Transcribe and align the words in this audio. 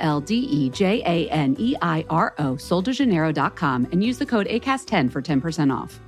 L 0.00 0.20
D 0.20 0.34
E 0.34 0.70
J 0.70 1.02
A 1.04 1.28
N 1.30 1.54
E 1.58 1.76
I 1.80 2.04
R 2.10 2.34
O, 2.38 2.56
soldejaneiro.com, 2.56 3.86
and 3.92 4.02
use 4.02 4.18
the 4.18 4.26
code 4.26 4.48
ACAST10 4.48 5.10
for 5.10 5.22
10% 5.22 5.72
off. 5.72 6.00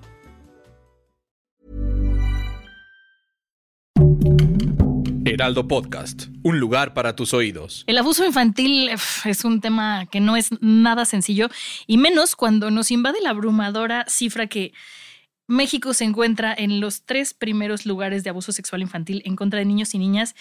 Heraldo 5.24 5.66
Podcast, 5.66 6.26
un 6.42 6.60
lugar 6.60 6.92
para 6.92 7.16
tus 7.16 7.32
oídos. 7.32 7.84
El 7.86 7.96
abuso 7.96 8.24
infantil 8.24 8.90
es 9.24 9.44
un 9.44 9.62
tema 9.62 10.06
que 10.10 10.20
no 10.20 10.36
es 10.36 10.50
nada 10.60 11.06
sencillo, 11.06 11.48
y 11.86 11.96
menos 11.96 12.36
cuando 12.36 12.70
nos 12.70 12.90
invade 12.90 13.20
la 13.22 13.30
abrumadora 13.30 14.04
cifra 14.08 14.46
que 14.46 14.72
México 15.48 15.94
se 15.94 16.04
encuentra 16.04 16.54
en 16.56 16.80
los 16.80 17.04
tres 17.04 17.34
primeros 17.34 17.86
lugares 17.86 18.24
de 18.24 18.30
abuso 18.30 18.52
sexual 18.52 18.82
infantil 18.82 19.22
en 19.24 19.36
contra 19.36 19.58
de 19.58 19.64
niños 19.64 19.94
y 19.94 19.98
niñas 19.98 20.34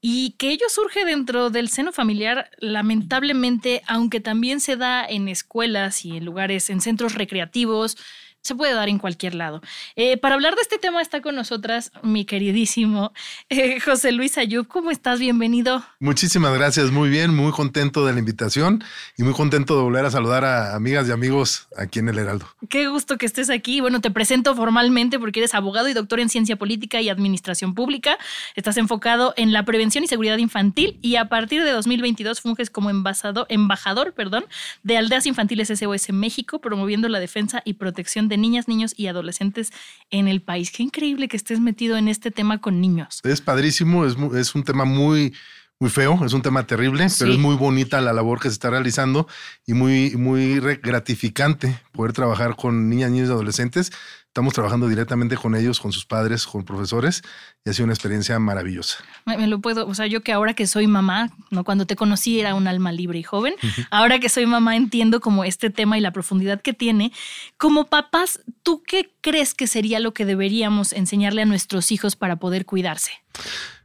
y 0.00 0.32
que 0.38 0.50
ello 0.50 0.66
surge 0.68 1.04
dentro 1.04 1.50
del 1.50 1.68
seno 1.68 1.92
familiar, 1.92 2.50
lamentablemente, 2.58 3.82
aunque 3.86 4.20
también 4.20 4.60
se 4.60 4.76
da 4.76 5.04
en 5.04 5.28
escuelas 5.28 6.04
y 6.04 6.16
en 6.16 6.24
lugares, 6.24 6.70
en 6.70 6.80
centros 6.80 7.14
recreativos, 7.14 7.96
se 8.42 8.54
puede 8.54 8.74
dar 8.74 8.88
en 8.88 8.98
cualquier 8.98 9.34
lado. 9.34 9.60
Eh, 9.96 10.16
para 10.16 10.34
hablar 10.34 10.54
de 10.54 10.62
este 10.62 10.78
tema 10.78 11.02
está 11.02 11.20
con 11.20 11.34
nosotras 11.34 11.92
mi 12.02 12.24
queridísimo 12.24 13.12
eh, 13.48 13.80
José 13.80 14.12
Luis 14.12 14.38
Ayub. 14.38 14.66
¿Cómo 14.66 14.90
estás? 14.90 15.18
Bienvenido. 15.18 15.84
Muchísimas 16.00 16.54
gracias, 16.54 16.90
muy 16.90 17.08
bien, 17.08 17.34
muy 17.34 17.52
contento 17.52 18.06
de 18.06 18.12
la 18.12 18.18
invitación 18.18 18.82
y 19.16 19.22
muy 19.22 19.34
contento 19.34 19.76
de 19.76 19.82
volver 19.82 20.04
a 20.04 20.10
saludar 20.10 20.44
a 20.44 20.74
amigas 20.74 21.08
y 21.08 21.12
amigos 21.12 21.68
aquí 21.76 21.98
en 21.98 22.08
el 22.08 22.18
Heraldo. 22.18 22.46
Qué 22.68 22.88
gusto 22.88 23.18
que 23.18 23.26
estés 23.26 23.50
aquí. 23.50 23.80
Bueno, 23.80 24.00
te 24.00 24.10
presento 24.10 24.54
formalmente 24.54 25.18
porque 25.18 25.40
eres 25.40 25.54
abogado 25.54 25.88
y 25.88 25.92
doctor 25.92 26.20
en 26.20 26.28
ciencia 26.28 26.56
política 26.56 27.00
y 27.00 27.08
administración 27.08 27.74
pública. 27.74 28.18
Estás 28.54 28.76
enfocado 28.76 29.34
en 29.36 29.52
la 29.52 29.64
prevención 29.64 30.04
y 30.04 30.08
seguridad 30.08 30.38
infantil 30.38 30.98
y 31.02 31.16
a 31.16 31.28
partir 31.28 31.64
de 31.64 31.70
2022 31.70 32.40
funges 32.40 32.70
como 32.70 32.90
embajador, 32.90 33.46
embajador 33.48 34.12
perdón, 34.12 34.44
de 34.82 34.96
Aldeas 34.96 35.26
Infantiles 35.26 35.68
SOS 35.68 36.10
México, 36.12 36.60
promoviendo 36.60 37.08
la 37.08 37.20
defensa 37.20 37.62
y 37.64 37.74
protección 37.74 38.27
de 38.28 38.36
niñas, 38.36 38.68
niños 38.68 38.94
y 38.96 39.06
adolescentes 39.06 39.72
en 40.10 40.28
el 40.28 40.42
país. 40.42 40.70
Qué 40.70 40.82
increíble 40.82 41.28
que 41.28 41.36
estés 41.36 41.60
metido 41.60 41.96
en 41.96 42.08
este 42.08 42.30
tema 42.30 42.60
con 42.60 42.80
niños. 42.80 43.20
Es 43.24 43.40
padrísimo, 43.40 44.04
es, 44.04 44.54
un 44.54 44.64
tema 44.64 44.84
muy, 44.84 45.34
muy 45.80 45.90
feo, 45.90 46.24
es 46.24 46.32
un 46.32 46.42
tema 46.42 46.66
terrible, 46.66 47.06
pero 47.18 47.30
Sí. 47.30 47.36
es 47.36 47.38
muy 47.38 47.54
bonita 47.54 48.00
la 48.00 48.12
labor 48.12 48.40
que 48.40 48.48
se 48.48 48.54
está 48.54 48.68
realizando 48.70 49.28
y 49.64 49.74
muy, 49.74 50.16
muy 50.16 50.58
gratificante 50.58 51.80
poder 51.92 52.12
trabajar 52.12 52.56
con 52.56 52.88
niñas, 52.88 53.12
niños 53.12 53.28
y 53.28 53.32
adolescentes. 53.32 53.92
Estamos 54.26 54.54
trabajando 54.54 54.88
directamente 54.88 55.36
con 55.36 55.54
ellos, 55.54 55.78
con 55.80 55.92
sus 55.92 56.04
padres, 56.04 56.46
con 56.46 56.64
profesores 56.64 57.22
y 57.64 57.70
ha 57.70 57.72
sido 57.72 57.84
una 57.84 57.92
experiencia 57.94 58.38
maravillosa. 58.40 58.98
Me, 59.24 59.36
me 59.38 59.46
lo 59.46 59.60
puedo, 59.60 59.86
o 59.86 59.94
sea, 59.94 60.06
yo 60.08 60.20
que 60.22 60.32
ahora 60.32 60.54
que 60.54 60.66
soy 60.66 60.88
mamá, 60.88 61.30
no 61.50 61.62
cuando 61.62 61.86
te 61.86 61.94
conocí 61.94 62.40
era 62.40 62.54
un 62.56 62.66
alma 62.66 62.90
libre 62.90 63.20
y 63.20 63.22
joven, 63.22 63.54
ahora 63.90 64.18
que 64.18 64.28
soy 64.28 64.46
mamá 64.46 64.74
entiendo 64.76 65.20
como 65.20 65.44
este 65.44 65.70
tema 65.70 65.96
y 65.96 66.00
la 66.00 66.12
profundidad 66.12 66.60
que 66.60 66.72
tiene. 66.72 67.12
Como 67.56 67.86
papás, 67.86 68.40
¿tú 68.64 68.82
qué 68.84 69.12
crees 69.20 69.54
que 69.54 69.68
sería 69.68 70.00
lo 70.00 70.12
que 70.12 70.24
deberíamos 70.24 70.92
enseñarle 70.92 71.42
a 71.42 71.46
nuestros 71.46 71.92
hijos 71.92 72.16
para 72.16 72.36
poder 72.36 72.66
cuidarse? 72.66 73.12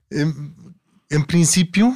En, 0.09 0.56
en 1.13 1.25
principio, 1.25 1.96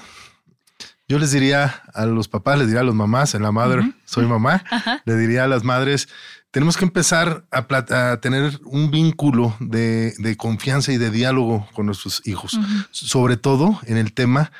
yo 1.08 1.18
les 1.18 1.32
diría 1.32 1.82
a 1.94 2.06
los 2.06 2.28
papás, 2.28 2.60
les 2.60 2.68
diría 2.68 2.82
a 2.82 2.86
los 2.86 2.94
mamás, 2.94 3.34
en 3.34 3.42
la 3.42 3.52
madre, 3.52 3.94
soy 4.06 4.28
mamá, 4.28 4.64
le 5.06 5.16
diría 5.16 5.46
a 5.46 5.48
las 5.48 5.64
madres, 5.64 6.08
tenemos 6.52 6.78
que 6.78 6.86
empezar 6.86 7.46
a, 7.52 8.18
tener 8.22 8.60
un 8.64 8.92
vínculo 8.92 9.56
de, 9.60 10.14
de 10.20 10.38
confianza 10.38 10.92
y 10.92 10.98
de 10.98 11.10
diálogo 11.10 11.68
con 11.74 11.88
nuestros 11.88 12.22
hijos, 12.28 12.60
sobre 12.92 13.38
todo 13.38 13.80
en 13.86 13.98
el 13.98 14.14
tema 14.14 14.52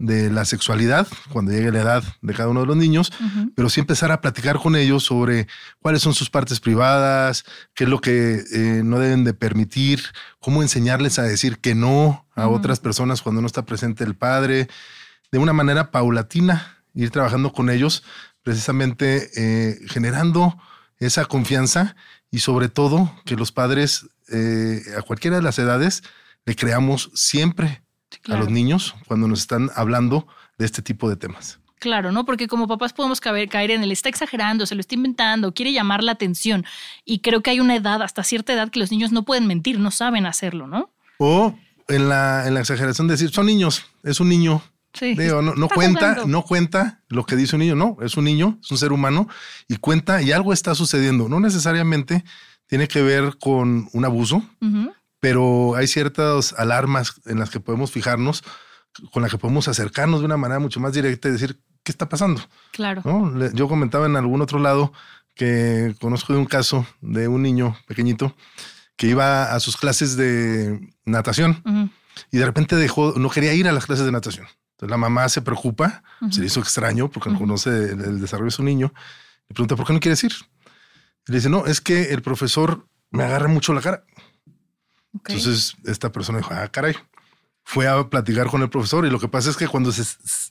de 0.00 0.30
la 0.30 0.46
sexualidad, 0.46 1.06
cuando 1.30 1.52
llegue 1.52 1.70
la 1.70 1.82
edad 1.82 2.04
de 2.22 2.34
cada 2.34 2.48
uno 2.48 2.60
de 2.60 2.66
los 2.66 2.76
niños, 2.76 3.12
pero 3.54 3.68
sí 3.68 3.80
empezar 3.80 4.10
a 4.10 4.22
platicar 4.22 4.58
con 4.58 4.74
ellos 4.74 5.04
sobre 5.04 5.46
cuáles 5.80 6.00
son 6.00 6.14
sus 6.14 6.30
partes 6.30 6.58
privadas, 6.58 7.44
qué 7.74 7.84
es 7.84 7.90
lo 7.90 8.00
que 8.00 8.42
eh, 8.52 8.80
no 8.82 8.98
deben 8.98 9.24
de 9.24 9.34
permitir, 9.34 10.02
cómo 10.40 10.62
enseñarles 10.62 11.18
a 11.18 11.22
decir 11.22 11.58
que 11.58 11.74
no 11.74 12.26
a 12.40 12.48
otras 12.48 12.80
personas 12.80 13.22
cuando 13.22 13.40
no 13.40 13.46
está 13.46 13.64
presente 13.64 14.04
el 14.04 14.14
padre, 14.14 14.68
de 15.30 15.38
una 15.38 15.52
manera 15.52 15.90
paulatina, 15.90 16.78
ir 16.94 17.10
trabajando 17.10 17.52
con 17.52 17.70
ellos, 17.70 18.02
precisamente 18.42 19.30
eh, 19.36 19.78
generando 19.88 20.58
esa 20.98 21.24
confianza 21.24 21.96
y 22.30 22.40
sobre 22.40 22.68
todo 22.68 23.12
que 23.24 23.36
los 23.36 23.52
padres 23.52 24.06
eh, 24.32 24.82
a 24.96 25.02
cualquiera 25.02 25.36
de 25.36 25.42
las 25.42 25.58
edades 25.58 26.02
le 26.46 26.54
creamos 26.54 27.10
siempre 27.14 27.82
a 28.28 28.36
los 28.36 28.50
niños 28.50 28.94
cuando 29.06 29.28
nos 29.28 29.40
están 29.40 29.70
hablando 29.74 30.26
de 30.58 30.66
este 30.66 30.82
tipo 30.82 31.08
de 31.08 31.16
temas. 31.16 31.60
Claro, 31.78 32.12
¿no? 32.12 32.26
Porque 32.26 32.46
como 32.46 32.68
papás 32.68 32.92
podemos 32.92 33.20
caer, 33.20 33.48
caer 33.48 33.70
en 33.70 33.82
el 33.82 33.90
está 33.90 34.10
exagerando, 34.10 34.66
se 34.66 34.74
lo 34.74 34.82
está 34.82 34.94
inventando, 34.94 35.54
quiere 35.54 35.72
llamar 35.72 36.04
la 36.04 36.12
atención. 36.12 36.66
Y 37.06 37.20
creo 37.20 37.40
que 37.40 37.50
hay 37.50 37.60
una 37.60 37.74
edad, 37.74 38.02
hasta 38.02 38.22
cierta 38.22 38.52
edad, 38.52 38.68
que 38.68 38.78
los 38.78 38.90
niños 38.90 39.12
no 39.12 39.24
pueden 39.24 39.46
mentir, 39.46 39.78
no 39.78 39.90
saben 39.90 40.26
hacerlo, 40.26 40.66
¿no? 40.66 40.90
O 41.16 41.54
en 41.90 42.08
la, 42.08 42.46
en 42.46 42.54
la 42.54 42.60
exageración 42.60 43.06
de 43.06 43.14
decir, 43.14 43.30
son 43.30 43.46
niños, 43.46 43.86
es 44.02 44.20
un 44.20 44.28
niño. 44.28 44.62
Sí. 44.92 45.14
Digo, 45.14 45.40
no, 45.40 45.54
no 45.54 45.68
cuenta, 45.68 46.24
no 46.26 46.42
cuenta 46.42 47.00
lo 47.08 47.24
que 47.24 47.36
dice 47.36 47.54
un 47.54 47.60
niño, 47.60 47.76
no, 47.76 47.96
es 48.00 48.16
un 48.16 48.24
niño, 48.24 48.58
es 48.60 48.70
un 48.72 48.78
ser 48.78 48.92
humano 48.92 49.28
y 49.68 49.76
cuenta 49.76 50.20
y 50.20 50.32
algo 50.32 50.52
está 50.52 50.74
sucediendo. 50.74 51.28
No 51.28 51.38
necesariamente 51.38 52.24
tiene 52.66 52.88
que 52.88 53.02
ver 53.02 53.36
con 53.38 53.88
un 53.92 54.04
abuso, 54.04 54.42
pero 55.20 55.76
hay 55.76 55.86
ciertas 55.86 56.54
alarmas 56.56 57.20
en 57.26 57.38
las 57.38 57.50
que 57.50 57.60
podemos 57.60 57.92
fijarnos, 57.92 58.42
con 59.12 59.22
las 59.22 59.30
que 59.30 59.38
podemos 59.38 59.68
acercarnos 59.68 60.20
de 60.20 60.26
una 60.26 60.36
manera 60.36 60.58
mucho 60.58 60.80
más 60.80 60.92
directa 60.92 61.28
y 61.28 61.32
decir, 61.32 61.60
¿qué 61.84 61.92
está 61.92 62.08
pasando? 62.08 62.40
Claro. 62.72 63.02
Yo 63.52 63.68
comentaba 63.68 64.06
en 64.06 64.16
algún 64.16 64.40
otro 64.40 64.58
lado 64.58 64.92
que 65.34 65.94
conozco 66.00 66.32
de 66.32 66.38
un 66.38 66.46
caso 66.46 66.86
de 67.00 67.28
un 67.28 67.42
niño 67.42 67.76
pequeñito 67.86 68.34
que 69.00 69.06
iba 69.06 69.54
a 69.54 69.58
sus 69.60 69.78
clases 69.78 70.14
de 70.18 70.78
natación 71.06 71.62
y 72.30 72.36
de 72.36 72.44
repente 72.44 72.76
dejó, 72.76 73.14
no 73.16 73.30
quería 73.30 73.54
ir 73.54 73.66
a 73.66 73.72
las 73.72 73.86
clases 73.86 74.04
de 74.04 74.12
natación. 74.12 74.46
Entonces 74.72 74.90
la 74.90 74.98
mamá 74.98 75.26
se 75.30 75.40
preocupa, 75.40 76.02
se 76.30 76.40
le 76.40 76.48
hizo 76.48 76.60
extraño 76.60 77.10
porque 77.10 77.30
no 77.30 77.38
conoce 77.38 77.70
el, 77.70 78.00
el 78.02 78.20
desarrollo 78.20 78.48
de 78.48 78.56
su 78.56 78.62
niño. 78.62 78.92
Le 79.48 79.54
pregunta, 79.54 79.74
¿por 79.74 79.86
qué 79.86 79.94
no 79.94 80.00
quieres 80.00 80.22
ir? 80.22 80.32
Y 81.26 81.32
le 81.32 81.38
dice, 81.38 81.48
no, 81.48 81.64
es 81.64 81.80
que 81.80 82.12
el 82.12 82.20
profesor 82.20 82.86
me 83.10 83.24
agarra 83.24 83.48
mucho 83.48 83.72
la 83.72 83.80
cara. 83.80 84.04
Entonces 85.14 85.76
esta 85.86 86.12
persona 86.12 86.36
dijo, 86.36 86.52
ah, 86.52 86.68
caray. 86.68 86.94
Fue 87.64 87.88
a 87.88 88.06
platicar 88.10 88.48
con 88.48 88.60
el 88.60 88.68
profesor 88.68 89.06
y 89.06 89.10
lo 89.10 89.18
que 89.18 89.28
pasa 89.28 89.48
es 89.48 89.56
que 89.56 89.66
cuando 89.66 89.92
se, 89.92 90.04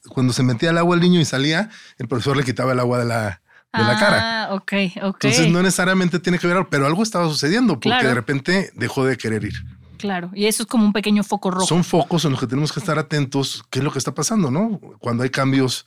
cuando 0.08 0.34
se 0.34 0.42
metía 0.42 0.72
al 0.72 0.80
agua 0.80 0.96
el 0.96 1.02
niño 1.02 1.20
y 1.20 1.26
salía, 1.26 1.70
el 2.00 2.08
profesor 2.08 2.36
le 2.36 2.44
quitaba 2.44 2.72
el 2.72 2.80
agua 2.80 2.98
de 2.98 3.06
la, 3.06 3.42
de 3.74 3.84
la 3.84 4.00
cara. 4.00 4.44
Ah, 4.46 4.54
ok, 4.56 4.74
ok. 5.04 5.24
Entonces 5.26 5.48
no 5.52 5.62
necesariamente 5.62 6.20
tiene 6.20 6.40
que 6.40 6.48
ver, 6.48 6.68
pero 6.70 6.86
algo 6.88 7.04
estaba 7.04 7.28
sucediendo 7.28 7.74
porque 7.74 7.90
Claro. 7.90 8.08
de 8.08 8.14
repente 8.16 8.72
dejó 8.76 9.06
de 9.06 9.18
querer 9.18 9.44
ir. 9.44 9.54
Claro. 9.98 10.32
Y 10.34 10.46
eso 10.46 10.64
es 10.64 10.68
como 10.70 10.86
un 10.86 10.94
pequeño 10.94 11.24
foco 11.24 11.52
rojo. 11.52 11.68
Son 11.68 11.84
focos 11.84 12.24
en 12.26 12.32
los 12.32 12.40
que 12.40 12.48
tenemos 12.48 12.72
que 12.72 12.80
estar 12.80 12.98
atentos. 12.98 13.64
¿Qué 13.70 13.80
es 13.80 13.86
lo 13.86 13.92
que 13.92 14.00
está 14.00 14.14
pasando? 14.14 14.50
No, 14.50 14.80
cuando 15.00 15.24
hay 15.24 15.30
cambios 15.30 15.86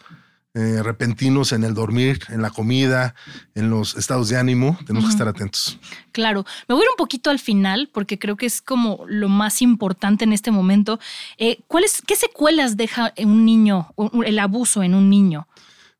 eh, 0.55 0.83
repentinos 0.83 1.53
en 1.53 1.65
el 1.65 1.73
dormir, 1.73 2.21
en 2.29 2.43
la 2.43 2.51
comida, 2.51 3.15
en 3.55 3.71
los 3.71 3.97
estados 3.97 4.29
de 4.29 4.37
ánimo, 4.37 4.79
tenemos 4.87 5.07
que 5.07 5.13
estar 5.13 5.27
atentos. 5.27 5.79
Claro, 6.13 6.45
me 6.69 6.75
voy 6.75 6.83
a 6.83 6.85
ir 6.85 6.91
un 6.91 6.97
poquito 6.99 7.31
al 7.31 7.39
final 7.39 7.89
porque 7.91 8.19
creo 8.19 8.37
que 8.37 8.45
es 8.45 8.61
como 8.61 9.03
lo 9.09 9.31
más 9.31 9.63
importante 9.63 10.25
en 10.25 10.35
este 10.35 10.51
momento. 10.51 11.01
Eh, 11.39 11.61
¿cuáles, 11.69 12.03
¿Qué 12.07 12.17
secuelas 12.17 12.77
deja 12.77 13.15
un 13.17 13.47
niño, 13.47 13.95
el 14.27 14.39
abuso 14.39 14.83
en 14.83 14.95
un 14.95 15.09
niño? 15.09 15.49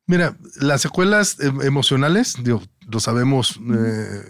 Mira, 0.05 0.37
las 0.57 0.81
secuelas 0.81 1.39
em, 1.39 1.61
emocionales, 1.61 2.35
digo, 2.43 2.61
lo 2.87 2.99
sabemos 2.99 3.59
eh, 3.73 4.23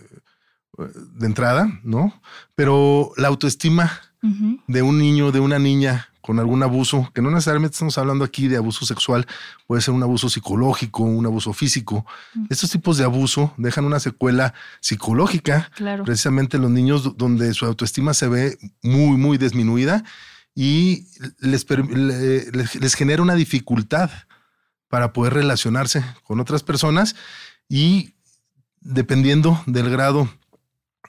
de 1.16 1.26
entrada, 1.26 1.80
¿no? 1.84 2.20
Pero 2.56 3.12
la 3.18 3.28
autoestima 3.28 3.92
de 4.68 4.82
un 4.82 4.98
niño, 5.00 5.32
de 5.34 5.40
una 5.42 5.60
niña 5.60 6.08
con 6.22 6.40
algún 6.40 6.64
abuso, 6.64 7.12
que 7.14 7.22
no 7.22 7.30
necesariamente 7.30 7.74
estamos 7.74 7.98
hablando 7.98 8.24
aquí 8.24 8.48
de 8.48 8.56
abuso 8.56 8.86
sexual, 8.86 9.28
puede 9.68 9.82
ser 9.82 9.94
un 9.94 10.02
abuso 10.02 10.30
psicológico, 10.30 11.04
un 11.04 11.26
abuso 11.26 11.52
físico. 11.52 12.06
Estos 12.50 12.72
tipos 12.72 12.98
de 12.98 13.04
abuso 13.04 13.54
dejan 13.58 13.84
una 13.84 14.00
secuela 14.00 14.54
psicológica, 14.80 15.70
Claro. 15.76 16.06
precisamente 16.06 16.56
en 16.56 16.64
los 16.64 16.72
niños 16.72 17.04
do- 17.04 17.12
donde 17.18 17.54
su 17.54 17.66
autoestima 17.66 18.14
se 18.14 18.30
ve 18.30 18.58
muy, 18.82 19.18
muy 19.18 19.38
disminuida 19.38 20.06
y 20.56 21.08
les 21.42 22.96
genera 22.96 23.22
una 23.22 23.36
dificultad 23.36 24.10
para 24.94 25.12
poder 25.12 25.34
relacionarse 25.34 26.06
con 26.22 26.40
otras 26.40 26.62
personas 26.62 27.16
y 27.68 28.14
dependiendo 28.80 29.60
del 29.66 29.90
grado 29.90 30.30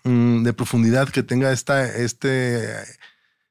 mm, 0.05 0.43
de 0.43 0.55
profundidad 0.55 1.11
que 1.11 1.23
tenga 1.23 1.53
esta, 1.53 1.85
este, 1.85 2.67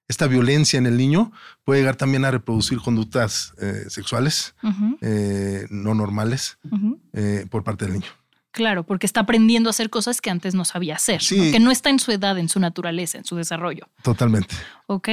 esta 0.07 0.25
violencia 0.25 0.79
en 0.79 0.87
el 0.87 0.97
niño, 0.97 1.31
puede 1.63 1.81
llegar 1.81 1.97
también 1.97 2.25
a 2.25 2.31
reproducir 2.31 2.79
conductas 2.79 3.53
eh, 3.61 3.85
sexuales 3.89 4.55
eh, 5.01 5.67
no 5.69 5.93
normales 5.93 6.57
eh, 7.13 7.45
por 7.51 7.63
parte 7.63 7.85
del 7.85 7.93
niño. 7.93 8.09
Claro, 8.53 8.83
porque 8.85 9.07
está 9.07 9.21
aprendiendo 9.21 9.67
a 9.67 9.71
hacer 9.71 9.89
cosas 9.89 10.21
que 10.21 10.29
antes 10.29 10.53
no 10.53 10.63
sabía 10.63 10.93
hacer, 10.93 11.21
que 11.27 11.59
no 11.59 11.71
está 11.71 11.89
en 11.89 11.97
su 11.97 12.11
edad, 12.11 12.37
en 12.37 12.49
su 12.49 12.59
naturaleza, 12.59 13.17
en 13.17 13.25
su 13.25 13.35
desarrollo. 13.35 13.89
Totalmente. 14.03 14.55
Ok. 14.85 15.09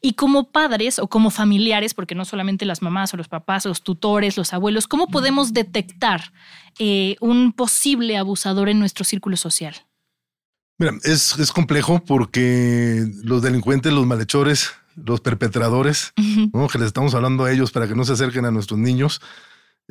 Y 0.00 0.12
como 0.12 0.52
padres 0.52 1.00
o 1.00 1.08
como 1.08 1.30
familiares, 1.30 1.94
porque 1.94 2.14
no 2.14 2.24
solamente 2.24 2.64
las 2.64 2.82
mamás 2.82 3.12
o 3.12 3.16
los 3.16 3.26
papás, 3.26 3.66
los 3.66 3.82
tutores, 3.82 4.36
los 4.36 4.52
abuelos, 4.52 4.86
¿cómo 4.86 5.08
podemos 5.08 5.52
detectar 5.52 6.32
eh, 6.78 7.16
un 7.20 7.52
posible 7.52 8.16
abusador 8.16 8.68
en 8.68 8.78
nuestro 8.78 9.04
círculo 9.04 9.36
social? 9.36 9.74
Mira, 10.78 10.92
es, 11.02 11.34
complejo 11.52 12.04
porque 12.04 13.04
los 13.24 13.42
delincuentes, 13.42 13.92
los 13.92 14.06
malhechores, 14.06 14.70
los 14.94 15.20
perpetradores, 15.20 16.12
que 16.14 16.78
les 16.78 16.86
estamos 16.86 17.16
hablando 17.16 17.46
a 17.46 17.50
ellos 17.50 17.72
para 17.72 17.88
que 17.88 17.96
no 17.96 18.04
se 18.04 18.12
acerquen 18.12 18.44
a 18.44 18.52
nuestros 18.52 18.78
niños, 18.78 19.20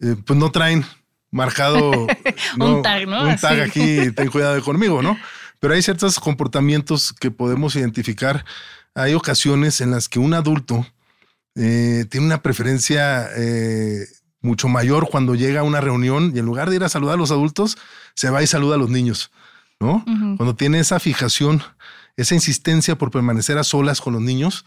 eh, 0.02 0.16
pues 0.26 0.40
no 0.40 0.50
traen 0.52 0.86
marcado 1.36 1.92
un 2.60 2.82
tag, 2.82 3.08
¿no? 3.08 3.28
Un 3.28 3.36
tag 3.36 3.60
aquí, 3.60 4.12
ten 4.12 4.30
cuidado 4.30 4.62
conmigo, 4.64 5.02
¿no? 5.02 5.18
Pero 5.60 5.74
hay 5.74 5.82
ciertos 5.82 6.20
comportamientos 6.20 7.12
que 7.12 7.30
podemos 7.30 7.76
identificar. 7.76 8.46
Hay 8.94 9.14
ocasiones 9.14 9.82
en 9.82 9.92
las 9.92 10.08
que 10.08 10.20
un 10.20 10.34
adulto 10.34 10.88
eh, 11.56 12.06
tiene 12.10 12.26
una 12.26 12.42
preferencia 12.42 13.28
eh, 13.36 14.06
mucho 14.42 14.70
mayor 14.70 15.10
cuando 15.10 15.36
llega 15.36 15.60
a 15.60 15.64
una 15.64 15.82
reunión 15.82 16.32
y 16.34 16.40
en 16.40 16.46
lugar 16.46 16.70
de 16.70 16.78
ir 16.78 16.84
a 16.84 16.90
saludar 16.90 17.16
a 17.16 17.18
los 17.18 17.32
adultos, 17.32 17.78
se 18.14 18.30
va 18.30 18.42
y 18.42 18.48
saluda 18.48 18.76
a 18.76 18.78
los 18.78 18.90
niños, 18.90 19.32
¿no? 19.80 20.06
Cuando 20.38 20.56
tiene 20.56 20.80
esa 20.80 21.00
fijación, 21.00 21.62
esa 22.16 22.36
insistencia 22.36 22.98
por 22.98 23.12
permanecer 23.12 23.58
a 23.58 23.66
solas 23.66 24.00
con 24.00 24.14
los 24.14 24.22
niños, 24.22 24.66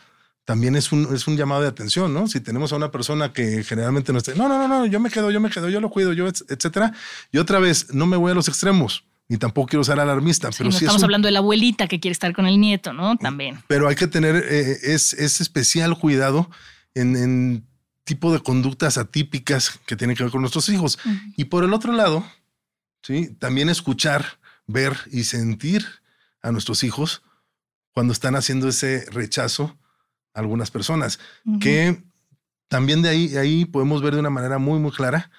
también 0.48 0.76
es 0.76 0.92
un, 0.92 1.14
es 1.14 1.26
un 1.26 1.36
llamado 1.36 1.60
de 1.60 1.68
atención, 1.68 2.14
¿no? 2.14 2.26
Si 2.26 2.40
tenemos 2.40 2.72
a 2.72 2.76
una 2.76 2.90
persona 2.90 3.34
que 3.34 3.62
generalmente 3.64 4.14
no 4.14 4.18
está, 4.18 4.34
no, 4.34 4.48
no, 4.48 4.56
no, 4.56 4.66
no, 4.66 4.86
yo 4.86 4.98
me 4.98 5.10
quedo, 5.10 5.30
yo 5.30 5.40
me 5.40 5.50
quedo, 5.50 5.68
yo 5.68 5.78
lo 5.78 5.90
cuido, 5.90 6.14
yo, 6.14 6.26
etcétera. 6.26 6.94
Y 7.30 7.36
otra 7.36 7.58
vez, 7.58 7.92
no 7.92 8.06
me 8.06 8.16
voy 8.16 8.32
a 8.32 8.34
los 8.34 8.48
extremos, 8.48 9.04
ni 9.28 9.36
tampoco 9.36 9.68
quiero 9.68 9.84
ser 9.84 10.00
alarmista. 10.00 10.48
pero 10.56 10.70
no 10.70 10.74
estamos 10.74 11.02
hablando 11.02 11.26
de 11.26 11.32
la 11.32 11.40
abuelita 11.40 11.86
que 11.86 12.00
quiere 12.00 12.12
estar 12.12 12.32
con 12.32 12.46
el 12.46 12.58
nieto, 12.58 12.94
¿no? 12.94 13.18
También. 13.18 13.62
Pero 13.68 13.88
hay 13.88 13.94
que 13.94 14.06
tener 14.06 14.36
eh, 14.36 14.78
es, 14.84 15.12
especial 15.12 15.98
cuidado 15.98 16.48
en, 16.94 17.62
tipo 18.04 18.32
de 18.32 18.40
conductas 18.40 18.96
atípicas 18.96 19.78
que 19.84 19.96
tienen 19.96 20.16
que 20.16 20.22
ver 20.22 20.32
con 20.32 20.40
nuestros 20.40 20.70
hijos. 20.70 20.98
Y 21.36 21.44
por 21.44 21.62
el 21.62 21.74
otro 21.74 21.92
lado, 21.92 22.24
¿sí? 23.02 23.36
también 23.38 23.68
escuchar, 23.68 24.38
ver 24.66 24.96
y 25.12 25.24
sentir 25.24 25.84
a 26.40 26.52
nuestros 26.52 26.84
hijos 26.84 27.20
cuando 27.92 28.14
están 28.14 28.34
haciendo 28.34 28.66
ese 28.66 29.04
rechazo 29.10 29.76
algunas 30.34 30.70
personas, 30.70 31.18
que 31.60 32.02
también 32.68 33.02
de 33.02 33.08
ahí, 33.08 33.36
ahí 33.36 33.64
podemos 33.64 34.02
ver 34.02 34.14
de 34.14 34.20
una 34.20 34.30
manera 34.30 34.58
muy, 34.58 34.78
muy 34.78 34.92
clara 34.92 35.30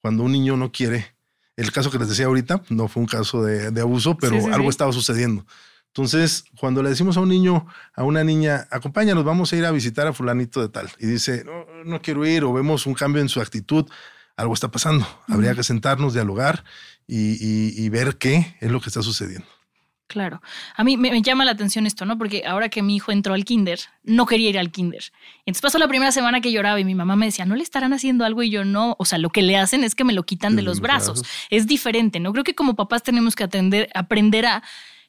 cuando 0.00 0.24
un 0.24 0.32
niño 0.32 0.56
no 0.56 0.72
quiere. 0.72 1.14
El 1.56 1.70
caso 1.72 1.90
que 1.90 1.98
les 1.98 2.08
decía 2.08 2.26
ahorita 2.26 2.62
no 2.68 2.88
fue 2.88 3.02
un 3.02 3.06
caso 3.06 3.42
de, 3.42 3.80
abuso, 3.80 4.16
pero 4.16 4.52
algo 4.52 4.68
estaba 4.68 4.92
sucediendo. 4.92 5.46
Entonces, 5.88 6.44
cuando 6.58 6.82
le 6.82 6.88
decimos 6.88 7.16
a 7.16 7.20
un 7.20 7.28
niño, 7.28 7.66
a 7.94 8.02
una 8.02 8.24
niña, 8.24 8.66
acompáñanos, 8.70 9.24
vamos 9.24 9.52
a 9.52 9.56
ir 9.56 9.64
a 9.66 9.70
visitar 9.70 10.06
a 10.06 10.14
fulanito 10.14 10.62
de 10.62 10.70
tal, 10.70 10.90
y 10.98 11.06
dice, 11.06 11.44
no, 11.44 11.66
no 11.84 12.00
quiero 12.00 12.26
ir, 12.26 12.44
o 12.44 12.52
vemos 12.52 12.86
un 12.86 12.94
cambio 12.94 13.20
en 13.20 13.28
su 13.28 13.42
actitud, 13.42 13.86
algo 14.36 14.54
está 14.54 14.70
pasando. 14.70 15.06
Habría 15.28 15.54
que 15.54 15.62
sentarnos, 15.62 16.14
dialogar 16.14 16.64
y 17.06 17.88
ver 17.90 18.16
qué 18.16 18.56
es 18.60 18.70
lo 18.70 18.80
que 18.80 18.88
está 18.88 19.02
sucediendo. 19.02 19.46
Claro. 20.06 20.42
A 20.76 20.84
mí 20.84 20.98
me, 20.98 21.22
llama 21.22 21.44
la 21.44 21.52
atención 21.52 21.86
esto, 21.86 22.04
¿no? 22.04 22.18
Porque 22.18 22.44
ahora 22.46 22.68
que 22.68 22.82
mi 22.82 22.96
hijo 22.96 23.12
entró 23.12 23.32
al 23.32 23.44
kinder, 23.44 23.80
no 24.02 24.26
quería 24.26 24.50
ir 24.50 24.58
al 24.58 24.70
kinder. 24.70 25.04
Entonces 25.46 25.62
pasó 25.62 25.78
la 25.78 25.88
primera 25.88 26.12
semana 26.12 26.40
que 26.42 26.52
lloraba 26.52 26.78
y 26.78 26.84
mi 26.84 26.94
mamá 26.94 27.16
me 27.16 27.26
decía, 27.26 27.46
¿no 27.46 27.56
le 27.56 27.62
estarán 27.62 27.94
haciendo 27.94 28.24
algo? 28.24 28.42
Y 28.42 28.50
yo 28.50 28.64
no. 28.64 28.94
O 28.98 29.06
sea, 29.06 29.16
lo 29.18 29.30
que 29.30 29.40
le 29.42 29.56
hacen 29.56 29.84
es 29.84 29.94
que 29.94 30.04
me 30.04 30.12
lo 30.12 30.24
quitan 30.24 30.54
de 30.54 30.62
los 30.62 30.80
brazos. 30.80 31.22
Es 31.48 31.66
diferente, 31.66 32.20
¿no? 32.20 32.32
Creo 32.32 32.44
que 32.44 32.54
como 32.54 32.76
papás 32.76 33.02
tenemos 33.02 33.34
que 33.34 33.44
atender, 33.44 33.88
aprender 33.94 34.46
a... 34.46 34.62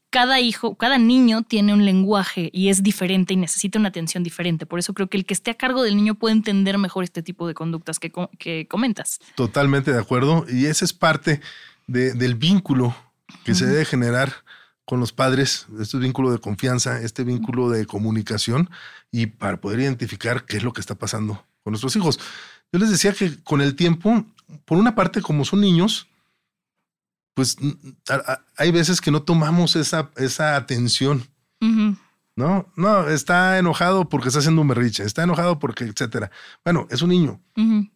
Cada 0.09 0.39
hijo, 0.39 0.75
cada 0.75 0.99
niño 0.99 1.41
tiene 1.41 1.73
un 1.73 1.85
lenguaje 1.85 2.51
y 2.53 2.69
es 2.69 2.83
diferente 2.83 3.33
y 3.33 3.37
necesita 3.37 3.79
una 3.79 3.89
atención 3.89 4.23
diferente. 4.23 4.67
Por 4.67 4.77
eso 4.77 4.93
creo 4.93 5.07
que 5.07 5.17
el 5.17 5.25
que 5.25 5.33
esté 5.33 5.49
a 5.49 5.55
cargo 5.55 5.81
del 5.81 5.95
niño 5.95 6.13
puede 6.13 6.35
entender 6.35 6.77
mejor 6.77 7.03
este 7.03 7.23
tipo 7.23 7.47
de 7.47 7.55
conductas 7.55 7.97
que, 7.97 8.11
que 8.37 8.67
comentas. 8.67 9.19
Totalmente 9.33 9.91
de 9.91 9.99
acuerdo. 9.99 10.45
Y 10.47 10.67
esa 10.67 10.85
es 10.85 10.93
parte 10.93 11.41
del 11.87 12.35
vínculo 12.35 12.95
que 13.43 13.55
se 13.55 13.65
debe 13.65 13.85
generar 13.85 14.43
con 14.85 14.99
los 14.99 15.13
padres, 15.13 15.67
este 15.79 15.97
vínculo 15.97 16.31
de 16.31 16.39
confianza, 16.39 17.01
este 17.01 17.23
vínculo 17.23 17.69
de 17.69 17.85
comunicación 17.85 18.69
y 19.11 19.27
para 19.27 19.61
poder 19.61 19.79
identificar 19.79 20.45
qué 20.45 20.57
es 20.57 20.63
lo 20.63 20.73
que 20.73 20.81
está 20.81 20.95
pasando 20.95 21.45
con 21.63 21.71
nuestros 21.71 21.95
hijos. 21.95 22.19
Yo 22.71 22.79
les 22.79 22.89
decía 22.89 23.13
que 23.13 23.41
con 23.43 23.61
el 23.61 23.75
tiempo, 23.75 24.25
por 24.65 24.77
una 24.77 24.95
parte, 24.95 25.21
como 25.21 25.45
son 25.45 25.61
niños, 25.61 26.07
pues 27.33 27.57
hay 28.57 28.71
veces 28.71 28.99
que 28.99 29.11
no 29.11 29.23
tomamos 29.23 29.75
esa, 29.75 30.11
esa 30.17 30.55
atención. 30.55 31.27
No, 32.35 32.67
no, 32.75 33.07
está 33.07 33.57
enojado 33.57 34.09
porque 34.09 34.27
está 34.27 34.39
haciendo 34.39 34.61
un 34.61 34.67
berriche, 34.67 35.03
está 35.03 35.23
enojado 35.23 35.59
porque, 35.59 35.85
etcétera. 35.85 36.29
Bueno, 36.65 36.87
es 36.89 37.01
un 37.01 37.09
niño. 37.09 37.39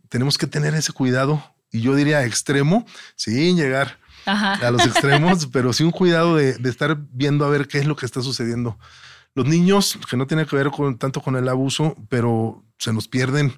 Tenemos 0.10 0.38
que 0.38 0.48
tener 0.48 0.74
ese 0.74 0.94
cuidado 0.94 1.44
y 1.72 1.82
yo 1.82 1.96
diría 1.96 2.24
extremo, 2.24 2.86
sin 3.16 3.58
llegar 3.58 4.00
a 4.28 4.72
los 4.72 4.86
extremos, 4.86 5.48
pero 5.48 5.74
sí 5.74 5.84
un 5.84 5.92
cuidado 5.92 6.36
de, 6.36 6.58
estar 6.66 6.98
viendo 7.12 7.46
a 7.46 7.50
ver 7.50 7.68
qué 7.68 7.80
es 7.80 7.86
lo 7.86 7.96
que 7.96 8.06
está 8.06 8.22
sucediendo. 8.22 8.78
Los 9.34 9.46
niños, 9.46 9.98
que 10.10 10.18
no 10.18 10.28
tiene 10.28 10.46
que 10.46 10.56
ver 10.56 10.72
con, 10.72 10.98
tanto 10.98 11.22
con 11.22 11.36
el 11.36 11.48
abuso, 11.48 11.96
pero 12.10 12.64
se 12.78 12.92
nos 12.92 13.08
pierden 13.08 13.54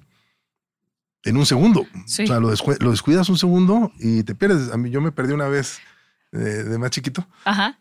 en 1.24 1.36
un 1.36 1.46
segundo. 1.46 1.80
O 1.80 2.08
sea, 2.08 2.40
lo, 2.40 2.50
descuidas 2.50 3.28
un 3.28 3.38
segundo 3.38 3.92
y 3.98 4.22
te 4.22 4.34
pierdes. 4.34 4.72
A 4.72 4.76
mí 4.76 4.90
yo 4.90 5.00
me 5.00 5.12
perdí 5.12 5.32
una 5.32 5.48
vez 5.48 5.80
eh, 6.32 6.38
de, 6.38 6.78
más 6.78 6.90
chiquito. 6.90 7.26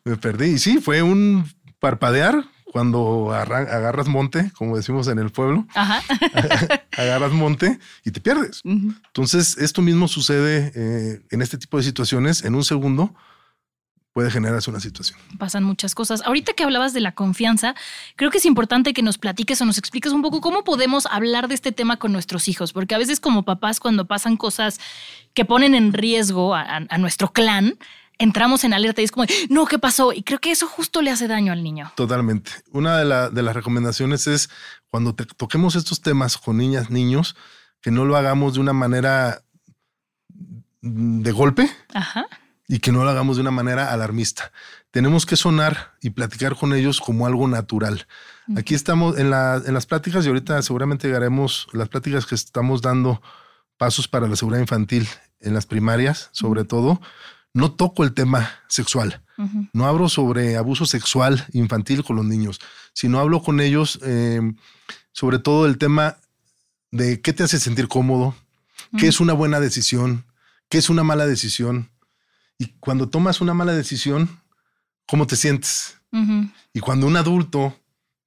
Me 0.03 0.17
perdí. 0.17 0.51
Y 0.51 0.59
sí, 0.59 0.79
fue 0.79 1.01
un 1.01 1.45
parpadear 1.79 2.45
cuando 2.71 3.31
agarras 3.33 4.07
monte, 4.07 4.51
como 4.55 4.77
decimos 4.77 5.07
en 5.07 5.19
el 5.19 5.31
pueblo, 5.31 5.65
agarras 6.97 7.31
monte 7.31 7.79
y 8.05 8.11
te 8.11 8.21
pierdes. 8.21 8.61
Entonces, 8.63 9.57
esto 9.57 9.81
mismo 9.81 10.07
sucede 10.07 10.71
eh, 10.75 11.21
en 11.31 11.41
este 11.41 11.57
tipo 11.57 11.77
de 11.77 11.83
situaciones. 11.83 12.43
En 12.43 12.55
un 12.55 12.63
segundo 12.63 13.13
puede 14.13 14.31
generarse 14.31 14.69
una 14.69 14.79
situación. 14.79 15.17
Pasan 15.37 15.63
muchas 15.63 15.95
cosas. 15.95 16.21
Ahorita 16.25 16.53
que 16.53 16.63
hablabas 16.63 16.93
de 16.93 16.99
la 16.99 17.13
confianza, 17.13 17.75
creo 18.15 18.31
que 18.31 18.37
es 18.37 18.45
importante 18.45 18.93
que 18.93 19.01
nos 19.01 19.17
platiques 19.17 19.61
o 19.61 19.65
nos 19.65 19.77
expliques 19.77 20.11
un 20.11 20.21
poco 20.21 20.41
cómo 20.41 20.63
podemos 20.63 21.05
hablar 21.07 21.47
de 21.47 21.55
este 21.55 21.71
tema 21.71 21.97
con 21.97 22.11
nuestros 22.11 22.47
hijos, 22.47 22.73
porque 22.73 22.95
a 22.95 22.97
veces 22.97 23.19
como 23.19 23.43
papás 23.43 23.79
cuando 23.79 24.05
pasan 24.05 24.37
cosas 24.37 24.79
que 25.33 25.45
ponen 25.45 25.73
en 25.73 25.93
riesgo 25.93 26.53
a 26.55 26.97
nuestro 26.97 27.31
clan, 27.31 27.77
entramos 28.19 28.63
en 28.63 28.73
alerta 28.73 29.01
y 29.01 29.05
es 29.05 29.11
como, 29.11 29.25
no, 29.49 29.65
¿qué 29.65 29.79
pasó? 29.79 30.13
Y 30.13 30.21
creo 30.23 30.39
que 30.39 30.51
eso 30.51 30.67
justo 30.67 31.01
le 31.01 31.09
hace 31.09 31.27
daño 31.27 31.51
al 31.51 31.63
niño. 31.63 31.91
Totalmente. 31.95 32.51
Una 32.71 32.97
de, 32.97 33.29
de 33.31 33.41
las 33.41 33.55
recomendaciones 33.55 34.27
es 34.27 34.49
cuando 34.89 35.15
toquemos 35.15 35.75
estos 35.75 36.01
temas 36.01 36.37
con 36.37 36.57
niñas, 36.57 36.89
niños, 36.89 37.35
que 37.81 37.91
no 37.91 38.05
lo 38.05 38.17
hagamos 38.17 38.53
de 38.53 38.59
una 38.59 38.73
manera 38.73 39.41
de 40.81 41.31
golpe 41.31 41.69
y 42.67 42.79
que 42.79 42.91
no 42.91 43.03
lo 43.03 43.09
hagamos 43.09 43.37
de 43.37 43.41
una 43.41 43.51
manera 43.51 43.91
alarmista. 43.91 44.51
Tenemos 44.91 45.25
que 45.25 45.35
sonar 45.35 45.93
y 46.01 46.11
platicar 46.11 46.55
con 46.55 46.73
ellos 46.73 46.99
como 46.99 47.25
algo 47.25 47.47
natural. 47.47 48.07
Aquí 48.57 48.75
estamos 48.75 49.17
en, 49.17 49.27
en 49.27 49.73
las 49.73 49.85
pláticas 49.85 50.25
y 50.25 50.27
ahorita 50.27 50.61
seguramente 50.61 51.07
llegaremos 51.07 51.67
las 51.71 51.87
pláticas 51.87 52.25
que 52.25 52.35
estamos 52.35 52.81
dando 52.81 53.21
pasos 53.77 54.07
para 54.07 54.27
la 54.27 54.35
seguridad 54.35 54.61
infantil 54.61 55.07
en 55.39 55.53
las 55.53 55.65
primarias, 55.65 56.29
sobre 56.33 56.65
todo 56.65 56.99
no 57.53 57.71
toco 57.71 58.03
el 58.03 58.13
tema 58.13 58.49
sexual. 58.67 59.23
No 59.71 59.85
hablo 59.85 60.09
sobre 60.09 60.57
abuso 60.57 60.85
sexual 60.85 61.45
infantil 61.53 62.03
con 62.03 62.17
los 62.17 62.25
niños, 62.25 62.59
sino 62.93 63.19
hablo 63.19 63.41
con 63.41 63.61
ellos 63.61 63.97
eh, 64.03 64.41
sobre 65.13 65.39
todo 65.39 65.65
el 65.65 65.77
tema 65.77 66.17
de 66.91 67.21
qué 67.21 67.31
te 67.31 67.43
hace 67.43 67.57
sentir 67.57 67.87
cómodo, 67.87 68.35
qué 68.97 69.07
es 69.07 69.21
una 69.21 69.33
buena 69.33 69.61
decisión, 69.61 70.25
qué 70.67 70.77
es 70.77 70.89
una 70.89 71.03
mala 71.03 71.25
decisión. 71.25 71.89
Y 72.57 72.67
cuando 72.79 73.07
tomas 73.07 73.39
una 73.39 73.53
mala 73.53 73.73
decisión, 73.73 74.41
¿cómo 75.07 75.25
te 75.25 75.35
sientes? 75.35 75.97
Y 76.73 76.79
cuando 76.79 77.07
un 77.07 77.15
adulto 77.15 77.79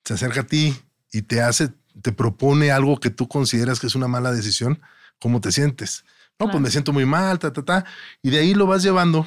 se 0.04 0.14
acerca 0.14 0.42
a 0.42 0.46
ti 0.46 0.74
y 1.12 1.22
te 1.22 1.42
hace, 1.42 1.72
te 2.00 2.12
propone 2.12 2.70
algo 2.70 2.98
que 3.00 3.10
tú 3.10 3.28
consideras 3.28 3.80
que 3.80 3.88
es 3.88 3.94
una 3.94 4.08
mala 4.08 4.32
decisión, 4.32 4.80
¿cómo 5.18 5.40
te 5.40 5.52
sientes? 5.52 6.04
No, 6.42 6.50
pues 6.50 6.60
me 6.60 6.70
siento 6.70 6.92
muy 6.92 7.06
mal, 7.06 7.38
ta, 7.38 7.52
ta, 7.52 7.62
ta. 7.62 7.84
Y 8.20 8.30
de 8.30 8.38
ahí 8.40 8.54
lo 8.54 8.66
vas 8.66 8.82
llevando 8.82 9.26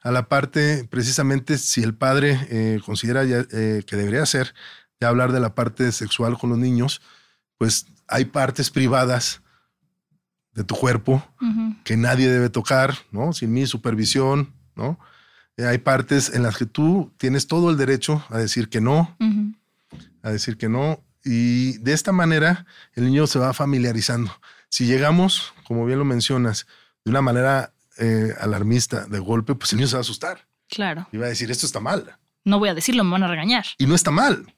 a 0.00 0.10
la 0.10 0.28
parte, 0.28 0.86
precisamente, 0.90 1.58
si 1.58 1.82
el 1.82 1.94
padre 1.94 2.46
eh, 2.48 2.80
considera 2.84 3.22
eh, 3.24 3.82
que 3.86 3.96
debería 3.96 4.24
ser, 4.24 4.54
de 4.98 5.06
hablar 5.06 5.32
de 5.32 5.40
la 5.40 5.54
parte 5.54 5.92
sexual 5.92 6.38
con 6.38 6.50
los 6.50 6.58
niños, 6.58 7.02
pues 7.58 7.86
hay 8.08 8.24
partes 8.24 8.70
privadas 8.70 9.42
de 10.52 10.64
tu 10.64 10.74
cuerpo 10.74 11.22
que 11.84 11.96
nadie 11.96 12.30
debe 12.30 12.48
tocar, 12.48 12.94
¿no? 13.10 13.32
Sin 13.32 13.52
mi 13.52 13.66
supervisión, 13.66 14.54
¿no? 14.74 14.98
Eh, 15.56 15.66
hay 15.66 15.78
partes 15.78 16.32
en 16.32 16.42
las 16.42 16.56
que 16.56 16.64
tú 16.64 17.12
tienes 17.18 17.46
todo 17.46 17.70
el 17.70 17.76
derecho 17.76 18.24
a 18.30 18.38
decir 18.38 18.68
que 18.68 18.80
no, 18.80 19.16
a 20.22 20.30
decir 20.30 20.56
que 20.56 20.68
no, 20.68 21.02
y 21.24 21.78
de 21.78 21.92
esta 21.92 22.12
manera 22.12 22.66
el 22.94 23.04
niño 23.04 23.26
se 23.26 23.38
va 23.38 23.52
familiarizando. 23.52 24.32
Si 24.74 24.86
llegamos, 24.86 25.54
como 25.68 25.86
bien 25.86 26.00
lo 26.00 26.04
mencionas, 26.04 26.66
de 27.04 27.12
una 27.12 27.22
manera 27.22 27.72
eh, 27.96 28.34
alarmista, 28.40 29.06
de 29.06 29.20
golpe, 29.20 29.54
pues 29.54 29.72
el 29.72 29.76
niño 29.76 29.86
se 29.86 29.94
va 29.94 29.98
a 29.98 30.00
asustar. 30.00 30.48
Claro. 30.68 31.06
Y 31.12 31.16
va 31.16 31.26
a 31.26 31.28
decir, 31.28 31.48
esto 31.48 31.64
está 31.64 31.78
mal. 31.78 32.18
No 32.42 32.58
voy 32.58 32.70
a 32.70 32.74
decirlo, 32.74 33.04
me 33.04 33.12
van 33.12 33.22
a 33.22 33.28
regañar. 33.28 33.64
Y 33.78 33.86
no 33.86 33.94
está 33.94 34.10
mal. 34.10 34.52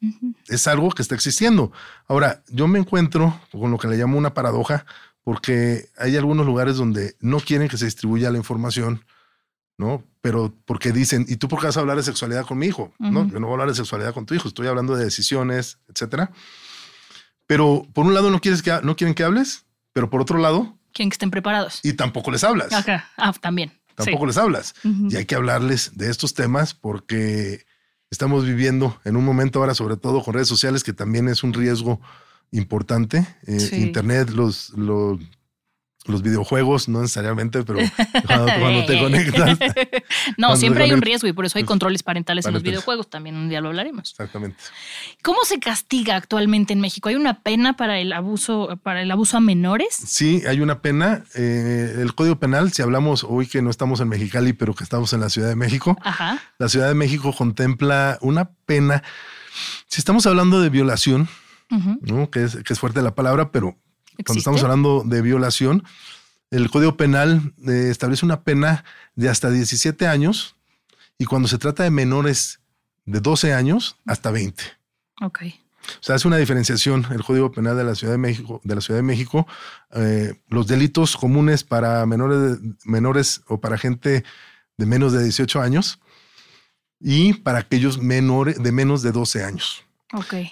Es 0.48 0.68
algo 0.68 0.88
que 0.92 1.02
está 1.02 1.14
existiendo. 1.14 1.70
Ahora, 2.08 2.42
yo 2.48 2.66
me 2.66 2.78
encuentro 2.78 3.38
con 3.52 3.70
lo 3.70 3.76
que 3.76 3.88
le 3.88 3.98
llamo 3.98 4.16
una 4.16 4.32
paradoja, 4.32 4.86
porque 5.22 5.90
hay 5.98 6.16
algunos 6.16 6.46
lugares 6.46 6.78
donde 6.78 7.14
no 7.20 7.38
quieren 7.38 7.68
que 7.68 7.76
se 7.76 7.84
distribuya 7.84 8.30
la 8.30 8.38
información, 8.38 9.04
¿no? 9.76 10.02
Pero 10.22 10.54
porque 10.64 10.92
dicen, 10.92 11.26
¿y 11.28 11.36
tú 11.36 11.46
por 11.46 11.60
qué 11.60 11.66
vas 11.66 11.76
a 11.76 11.80
hablar 11.80 11.98
de 11.98 12.02
sexualidad 12.02 12.46
con 12.46 12.56
mi 12.56 12.64
hijo? 12.64 12.94
No, 12.98 13.28
yo 13.28 13.38
no 13.38 13.48
voy 13.48 13.50
a 13.50 13.52
hablar 13.56 13.68
de 13.68 13.74
sexualidad 13.74 14.14
con 14.14 14.24
tu 14.24 14.32
hijo, 14.32 14.48
estoy 14.48 14.66
hablando 14.66 14.96
de 14.96 15.04
decisiones, 15.04 15.78
etcétera. 15.88 16.30
Pero 17.46 17.86
por 17.92 18.06
un 18.06 18.14
lado 18.14 18.30
no, 18.30 18.40
quieres 18.40 18.62
que, 18.62 18.80
no 18.82 18.96
quieren 18.96 19.14
que 19.14 19.22
hables, 19.22 19.65
pero 19.96 20.10
por 20.10 20.20
otro 20.20 20.36
lado... 20.36 20.76
Quieren 20.92 21.08
que 21.08 21.14
estén 21.14 21.30
preparados. 21.30 21.80
Y 21.82 21.94
tampoco 21.94 22.30
les 22.30 22.44
hablas. 22.44 22.70
Ajá. 22.70 23.08
Ah, 23.16 23.32
también. 23.32 23.72
Tampoco 23.94 24.26
les 24.26 24.36
hablas. 24.36 24.74
Y 24.84 25.16
hay 25.16 25.24
que 25.24 25.34
hablarles 25.34 25.96
de 25.96 26.10
estos 26.10 26.34
temas 26.34 26.74
porque 26.74 27.64
estamos 28.10 28.44
viviendo 28.44 29.00
en 29.06 29.16
un 29.16 29.24
momento 29.24 29.58
ahora, 29.60 29.74
sobre 29.74 29.96
todo 29.96 30.22
con 30.22 30.34
redes 30.34 30.48
sociales, 30.48 30.84
que 30.84 30.92
también 30.92 31.28
es 31.28 31.42
un 31.42 31.54
riesgo 31.54 31.98
importante. 32.50 33.26
Eh, 33.46 33.70
Internet, 33.72 34.28
los, 34.28 34.68
los 34.76 35.18
los 36.06 36.22
videojuegos, 36.22 36.88
no 36.88 37.02
necesariamente, 37.02 37.62
pero 37.62 37.78
cuando, 38.26 38.86
te 38.86 38.98
conectas. 39.00 39.58
no, 40.36 40.56
siempre 40.56 40.84
hay 40.84 40.92
un 40.92 41.02
riesgo 41.02 41.28
y 41.28 41.32
por 41.32 41.46
eso 41.46 41.58
hay 41.58 41.64
controles 41.64 42.02
parentales, 42.02 42.46
en 42.46 42.54
los 42.54 42.62
videojuegos. 42.62 43.08
También 43.08 43.36
un 43.36 43.48
día 43.48 43.60
lo 43.60 43.68
hablaremos. 43.68 44.10
Exactamente. 44.10 44.56
¿Cómo 45.22 45.38
se 45.44 45.58
castiga 45.58 46.16
actualmente 46.16 46.72
en 46.72 46.80
México? 46.80 47.08
¿Hay 47.08 47.16
una 47.16 47.42
pena 47.42 47.76
para 47.76 47.98
el 47.98 48.12
abuso, 48.12 48.78
para 48.82 49.02
el 49.02 49.10
abuso 49.10 49.36
a 49.36 49.40
menores? 49.40 49.94
Sí, 49.94 50.42
hay 50.48 50.60
una 50.60 50.80
pena. 50.80 51.24
Eh, 51.34 51.96
el 51.98 52.14
Código 52.14 52.38
Penal, 52.38 52.72
si 52.72 52.82
hablamos 52.82 53.24
hoy 53.24 53.46
que 53.46 53.62
no 53.62 53.70
estamos 53.70 54.00
en 54.00 54.08
Mexicali, 54.08 54.52
pero 54.52 54.74
que 54.74 54.84
estamos 54.84 55.12
en 55.12 55.20
la 55.20 55.30
Ciudad 55.30 55.48
de 55.48 55.56
México, 55.56 55.98
la 56.58 56.68
Ciudad 56.68 56.88
de 56.88 56.94
México 56.94 57.32
contempla 57.32 58.18
una 58.20 58.50
pena. 58.66 59.02
Si 59.86 60.00
estamos 60.00 60.26
hablando 60.26 60.60
de 60.60 60.68
violación, 60.68 61.28
que, 62.30 62.44
es, 62.44 62.56
que 62.56 62.72
es 62.72 62.78
fuerte 62.78 63.02
la 63.02 63.14
palabra, 63.14 63.50
pero 63.50 63.76
cuando 64.24 64.38
estamos 64.38 64.62
hablando 64.62 65.02
de 65.04 65.22
violación, 65.22 65.84
el 66.50 66.70
Código 66.70 66.96
Penal 66.96 67.54
eh, 67.66 67.88
establece 67.90 68.24
una 68.24 68.42
pena 68.42 68.84
de 69.14 69.28
hasta 69.28 69.50
17 69.50 70.06
años 70.06 70.56
y 71.18 71.24
cuando 71.24 71.48
se 71.48 71.58
trata 71.58 71.82
de 71.82 71.90
menores 71.90 72.60
de 73.04 73.20
12 73.20 73.52
años, 73.52 73.96
hasta 74.06 74.30
20. 74.30 74.62
Ok. 75.22 75.40
O 75.88 76.02
sea, 76.02 76.16
hace 76.16 76.26
una 76.26 76.36
diferenciación 76.36 77.06
el 77.12 77.22
Código 77.22 77.52
Penal 77.52 77.76
de 77.76 77.84
la 77.84 77.94
Ciudad 77.94 78.12
de 78.12 78.18
México, 78.18 78.60
de 78.64 78.74
la 78.74 78.80
Ciudad 78.80 78.98
de 78.98 79.04
México, 79.04 79.46
eh, 79.92 80.34
los 80.48 80.66
delitos 80.66 81.16
comunes 81.16 81.64
para 81.64 82.04
menores, 82.06 82.58
menores 82.84 83.42
o 83.46 83.60
para 83.60 83.78
gente 83.78 84.24
de 84.76 84.86
menos 84.86 85.12
de 85.12 85.22
18 85.22 85.60
años 85.60 86.00
y 87.00 87.34
para 87.34 87.58
aquellos 87.58 87.98
menores 87.98 88.62
de 88.62 88.72
menos 88.72 89.02
de 89.02 89.12
12 89.12 89.44
años. 89.44 89.85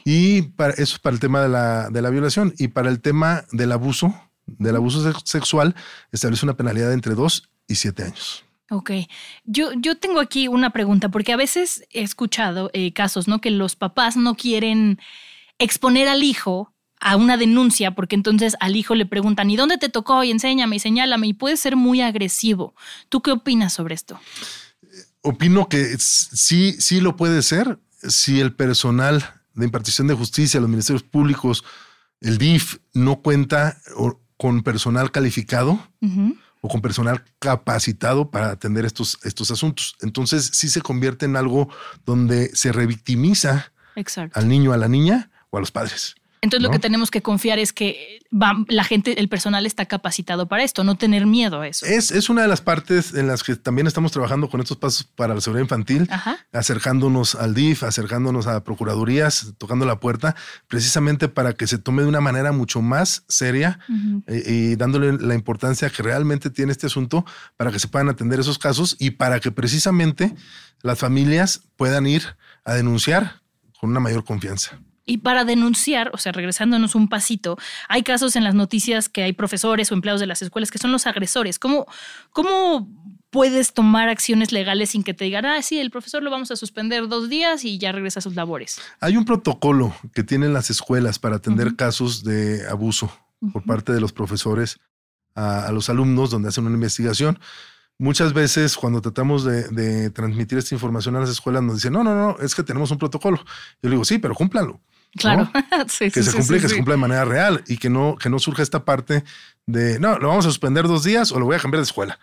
Y 0.04 0.42
para, 0.42 0.72
eso 0.74 0.96
es 0.96 0.98
para 0.98 1.14
el 1.14 1.20
tema 1.20 1.40
de 1.40 1.48
la, 1.48 1.88
de 1.90 2.02
la 2.02 2.10
violación. 2.10 2.54
Y 2.58 2.68
para 2.68 2.90
el 2.90 3.00
tema 3.00 3.44
del 3.52 3.72
abuso, 3.72 4.14
del 4.46 4.76
abuso 4.76 5.12
sexual, 5.24 5.74
establece 6.12 6.44
una 6.44 6.56
penalidad 6.56 6.88
de 6.88 6.94
entre 6.94 7.14
dos 7.14 7.50
y 7.66 7.76
siete 7.76 8.04
años. 8.04 8.44
Ok, 8.70 8.90
yo, 9.44 9.72
yo 9.76 9.98
tengo 9.98 10.20
aquí 10.20 10.48
una 10.48 10.70
pregunta, 10.70 11.10
porque 11.10 11.32
a 11.32 11.36
veces 11.36 11.84
he 11.90 12.02
escuchado 12.02 12.70
eh, 12.72 12.92
casos, 12.92 13.28
¿no? 13.28 13.40
Que 13.40 13.50
los 13.50 13.76
papás 13.76 14.16
no 14.16 14.34
quieren 14.34 14.98
exponer 15.58 16.08
al 16.08 16.22
hijo 16.22 16.72
a 16.98 17.16
una 17.16 17.36
denuncia, 17.36 17.94
porque 17.94 18.16
entonces 18.16 18.56
al 18.60 18.76
hijo 18.76 18.94
le 18.94 19.04
preguntan, 19.04 19.50
¿y 19.50 19.56
dónde 19.56 19.76
te 19.76 19.90
tocó? 19.90 20.24
Y 20.24 20.30
enséñame 20.30 20.76
y 20.76 20.78
señálame, 20.78 21.26
y 21.26 21.34
puede 21.34 21.58
ser 21.58 21.76
muy 21.76 22.00
agresivo. 22.00 22.74
¿Tú 23.10 23.20
qué 23.20 23.32
opinas 23.32 23.74
sobre 23.74 23.94
esto? 23.94 24.18
Opino 25.20 25.68
que 25.68 25.96
sí, 25.98 26.72
sí 26.72 27.00
lo 27.00 27.16
puede 27.16 27.42
ser 27.42 27.78
si 28.08 28.40
el 28.40 28.54
personal 28.54 29.22
de 29.54 29.64
impartición 29.64 30.06
de 30.06 30.14
justicia, 30.14 30.60
los 30.60 30.68
ministerios 30.68 31.02
públicos, 31.02 31.64
el 32.20 32.38
DIF 32.38 32.78
no 32.92 33.20
cuenta 33.20 33.78
con 34.36 34.62
personal 34.62 35.10
calificado 35.10 35.78
o 36.60 36.68
con 36.68 36.80
personal 36.80 37.24
capacitado 37.38 38.30
para 38.30 38.50
atender 38.50 38.84
estos, 38.84 39.18
estos 39.22 39.50
asuntos. 39.50 39.96
Entonces 40.00 40.50
sí 40.54 40.68
se 40.68 40.80
convierte 40.80 41.26
en 41.26 41.36
algo 41.36 41.68
donde 42.06 42.54
se 42.54 42.72
revictimiza 42.72 43.72
al 44.32 44.48
niño, 44.48 44.72
a 44.72 44.76
la 44.76 44.88
niña 44.88 45.30
o 45.50 45.58
a 45.58 45.60
los 45.60 45.70
padres. 45.70 46.16
Entonces 46.44 46.62
lo 46.62 46.70
que 46.70 46.78
tenemos 46.78 47.10
que 47.10 47.22
confiar 47.22 47.58
es 47.58 47.72
que 47.72 48.20
la 48.68 48.84
gente, 48.84 49.18
el 49.18 49.28
personal 49.28 49.66
está 49.66 49.86
capacitado 49.86 50.46
para 50.46 50.62
esto, 50.62 50.84
no 50.84 50.96
tener 50.96 51.26
miedo 51.26 51.60
a 51.60 51.68
eso. 51.68 51.86
Es, 51.86 52.10
es 52.10 52.28
una 52.28 52.42
de 52.42 52.48
las 52.48 52.60
partes 52.60 53.14
en 53.14 53.26
las 53.26 53.42
que 53.42 53.56
también 53.56 53.86
estamos 53.86 54.12
trabajando 54.12 54.48
con 54.48 54.60
estos 54.60 54.76
pasos 54.76 55.04
para 55.04 55.34
la 55.34 55.40
seguridad 55.40 55.64
infantil, 55.64 56.08
acercándonos 56.52 57.34
al 57.34 57.54
DIF, 57.54 57.82
acercándonos 57.82 58.46
a 58.46 58.62
procuradurías, 58.62 59.54
tocando 59.58 59.86
la 59.86 60.00
puerta, 60.00 60.36
precisamente 60.68 61.28
para 61.28 61.54
que 61.54 61.66
se 61.66 61.78
tome 61.78 62.02
de 62.02 62.08
una 62.08 62.20
manera 62.20 62.52
mucho 62.52 62.82
más 62.82 63.24
seria 63.28 63.78
eh, 64.26 64.42
y 64.46 64.76
dándole 64.76 65.14
la 65.14 65.34
importancia 65.34 65.90
que 65.90 66.02
realmente 66.02 66.50
tiene 66.50 66.72
este 66.72 66.86
asunto 66.86 67.24
para 67.56 67.72
que 67.72 67.78
se 67.78 67.88
puedan 67.88 68.08
atender 68.08 68.40
esos 68.40 68.58
casos 68.58 68.96
y 68.98 69.12
para 69.12 69.40
que 69.40 69.50
precisamente 69.50 70.34
las 70.82 70.98
familias 70.98 71.62
puedan 71.76 72.06
ir 72.06 72.36
a 72.64 72.74
denunciar 72.74 73.40
con 73.80 73.90
una 73.90 74.00
mayor 74.00 74.24
confianza. 74.24 74.78
Y 75.06 75.18
para 75.18 75.44
denunciar, 75.44 76.10
o 76.14 76.18
sea, 76.18 76.32
regresándonos 76.32 76.94
un 76.94 77.08
pasito, 77.08 77.58
hay 77.88 78.02
casos 78.02 78.36
en 78.36 78.44
las 78.44 78.54
noticias 78.54 79.08
que 79.08 79.22
hay 79.22 79.32
profesores 79.32 79.90
o 79.90 79.94
empleados 79.94 80.20
de 80.20 80.26
las 80.26 80.40
escuelas 80.40 80.70
que 80.70 80.78
son 80.78 80.92
los 80.92 81.06
agresores. 81.06 81.58
¿Cómo, 81.58 81.86
cómo 82.30 82.88
puedes 83.30 83.74
tomar 83.74 84.08
acciones 84.08 84.52
legales 84.52 84.90
sin 84.90 85.02
que 85.02 85.12
te 85.12 85.24
digan, 85.24 85.44
ah, 85.44 85.60
sí, 85.60 85.78
el 85.78 85.90
profesor 85.90 86.22
lo 86.22 86.30
vamos 86.30 86.50
a 86.52 86.56
suspender 86.56 87.08
dos 87.08 87.28
días 87.28 87.64
y 87.64 87.78
ya 87.78 87.92
regresa 87.92 88.20
a 88.20 88.22
sus 88.22 88.34
labores? 88.34 88.80
Hay 89.00 89.16
un 89.16 89.24
protocolo 89.24 89.94
que 90.14 90.22
tienen 90.22 90.54
las 90.54 90.70
escuelas 90.70 91.18
para 91.18 91.36
atender 91.36 91.76
casos 91.76 92.24
de 92.24 92.66
abuso 92.68 93.12
por 93.52 93.64
parte 93.64 93.92
de 93.92 94.00
los 94.00 94.12
profesores 94.12 94.78
a, 95.34 95.70
los 95.72 95.90
alumnos 95.90 96.30
donde 96.30 96.48
hacen 96.48 96.64
una 96.64 96.76
investigación. 96.76 97.38
Muchas 97.98 98.32
veces 98.32 98.76
cuando 98.76 99.00
tratamos 99.00 99.44
de, 99.44 99.68
de, 99.68 100.10
transmitir 100.10 100.58
esta 100.58 100.74
información 100.74 101.16
a 101.16 101.20
las 101.20 101.30
escuelas 101.30 101.62
nos 101.62 101.74
dicen, 101.74 101.92
no, 101.92 102.04
no, 102.04 102.14
no, 102.14 102.38
es 102.38 102.54
que 102.54 102.62
tenemos 102.62 102.90
un 102.90 102.98
protocolo. 102.98 103.38
Yo 103.82 103.88
le 103.88 103.90
digo, 103.90 104.04
sí, 104.04 104.18
pero 104.18 104.34
cúmplanlo. 104.34 104.80
Claro. 105.16 105.50
que 105.98 106.22
se 106.22 106.32
cumpla 106.32 106.58
que 106.58 106.68
se 106.68 106.76
cumpla 106.76 106.94
de 106.94 107.00
manera 107.00 107.24
real 107.24 107.62
y 107.66 107.76
que 107.76 107.90
no, 107.90 108.16
que 108.16 108.28
no 108.28 108.38
surja 108.38 108.62
esta 108.62 108.84
parte 108.84 109.24
de 109.66 109.98
no, 109.98 110.18
lo 110.18 110.28
vamos 110.28 110.46
a 110.46 110.48
suspender 110.48 110.86
dos 110.86 111.04
días 111.04 111.32
o 111.32 111.38
lo 111.38 111.46
voy 111.46 111.56
a 111.56 111.58
cambiar 111.58 111.80
de 111.80 111.84
escuela. 111.84 112.18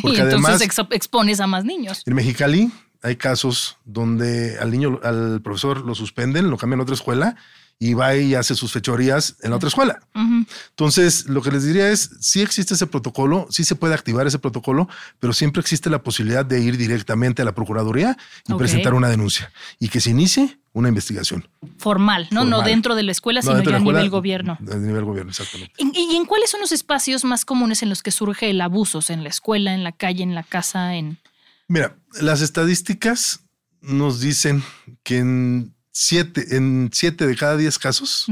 Porque 0.00 0.18
y 0.18 0.20
entonces 0.20 0.60
expones 0.90 1.40
a 1.40 1.46
más 1.46 1.64
niños. 1.64 2.02
En 2.04 2.14
Mexicali 2.14 2.70
hay 3.02 3.16
casos 3.16 3.78
donde 3.84 4.58
al 4.58 4.70
niño, 4.70 5.00
al 5.02 5.40
profesor 5.42 5.82
lo 5.82 5.94
suspenden, 5.94 6.50
lo 6.50 6.56
cambian 6.56 6.80
a 6.80 6.82
otra 6.82 6.94
escuela 6.94 7.36
y 7.78 7.94
va 7.94 8.16
y 8.16 8.34
hace 8.34 8.54
sus 8.54 8.72
fechorías 8.72 9.36
en 9.42 9.50
la 9.50 9.56
otra 9.56 9.68
escuela. 9.68 10.00
Entonces, 10.14 11.26
lo 11.26 11.42
que 11.42 11.50
les 11.50 11.64
diría 11.64 11.90
es, 11.90 12.10
sí 12.20 12.40
existe 12.40 12.74
ese 12.74 12.86
protocolo, 12.86 13.46
sí 13.50 13.64
se 13.64 13.74
puede 13.74 13.94
activar 13.94 14.26
ese 14.26 14.38
protocolo, 14.38 14.88
pero 15.20 15.32
siempre 15.32 15.60
existe 15.60 15.90
la 15.90 16.02
posibilidad 16.02 16.44
de 16.44 16.60
ir 16.60 16.78
directamente 16.78 17.42
a 17.42 17.44
la 17.44 17.54
Procuraduría 17.54 18.16
y 18.48 18.54
presentar 18.54 18.94
una 18.94 19.08
denuncia 19.08 19.52
y 19.78 19.88
que 19.88 20.00
se 20.00 20.10
inicie 20.10 20.58
una 20.76 20.90
investigación. 20.90 21.48
Formal, 21.78 22.28
¿no? 22.30 22.44
No 22.44 22.60
dentro 22.60 22.94
de 22.94 23.02
la 23.02 23.10
escuela, 23.10 23.40
sino 23.40 23.62
ya 23.62 23.76
a 23.76 23.78
nivel 23.80 24.10
gobierno. 24.10 24.58
A 24.60 24.76
nivel 24.76 25.04
gobierno, 25.04 25.30
exactamente. 25.30 25.72
¿Y, 25.78 26.16
en 26.16 26.26
cuáles 26.26 26.50
son 26.50 26.60
los 26.60 26.70
espacios 26.70 27.24
más 27.24 27.46
comunes 27.46 27.82
en 27.82 27.88
los 27.88 28.02
que 28.02 28.10
surge 28.10 28.50
el 28.50 28.60
abuso? 28.60 29.00
¿En 29.08 29.22
la 29.22 29.30
escuela, 29.30 29.72
en 29.72 29.84
la 29.84 29.92
calle, 29.92 30.22
en 30.22 30.34
la 30.34 30.42
casa? 30.42 30.94
en 30.94 31.18
Mira, 31.66 31.96
las 32.20 32.42
estadísticas 32.42 33.40
nos 33.80 34.20
dicen 34.20 34.62
que 35.02 35.16
en 35.16 35.74
siete, 35.92 36.56
en 36.58 36.90
siete 36.92 37.26
de 37.26 37.36
cada 37.36 37.56
diez 37.56 37.78
casos, 37.78 38.26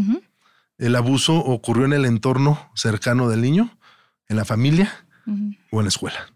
el 0.76 0.96
abuso 0.96 1.36
ocurrió 1.36 1.86
en 1.86 1.94
el 1.94 2.04
entorno 2.04 2.70
cercano 2.74 3.30
del 3.30 3.40
niño, 3.40 3.74
en 4.28 4.36
la 4.36 4.44
familia 4.44 5.06
o 5.70 5.80
en 5.80 5.84
la 5.84 5.88
escuela. 5.88 6.30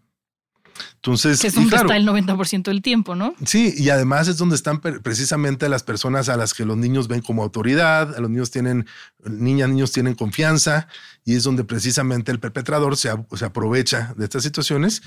Entonces, 0.99 1.39
que 1.39 1.47
es 1.47 1.55
donde 1.55 1.77
está 1.77 1.95
el 1.95 2.05
90% 2.05 2.63
del 2.63 2.81
tiempo, 2.81 3.15
¿no? 3.15 3.33
Sí, 3.45 3.73
y 3.77 3.89
además 3.89 4.27
es 4.27 4.37
donde 4.37 4.57
están 4.57 4.81
precisamente 4.81 5.69
las 5.69 5.81
personas 5.81 6.27
a 6.27 6.35
las 6.35 6.53
que 6.53 6.65
los 6.65 6.75
niños 6.75 7.07
ven 7.07 7.21
como 7.21 7.41
autoridad, 7.41 8.17
a 8.17 8.19
los 8.19 8.29
niños 8.29 8.51
tienen, 8.51 8.85
niñas, 9.23 9.69
niños 9.69 9.93
tienen 9.93 10.13
confianza, 10.13 10.89
y 11.23 11.35
es 11.35 11.43
donde 11.43 11.63
precisamente 11.63 12.33
el 12.33 12.39
perpetrador 12.39 12.97
se, 12.97 13.11
se 13.33 13.45
aprovecha 13.45 14.13
de 14.17 14.25
estas 14.25 14.43
situaciones 14.43 15.01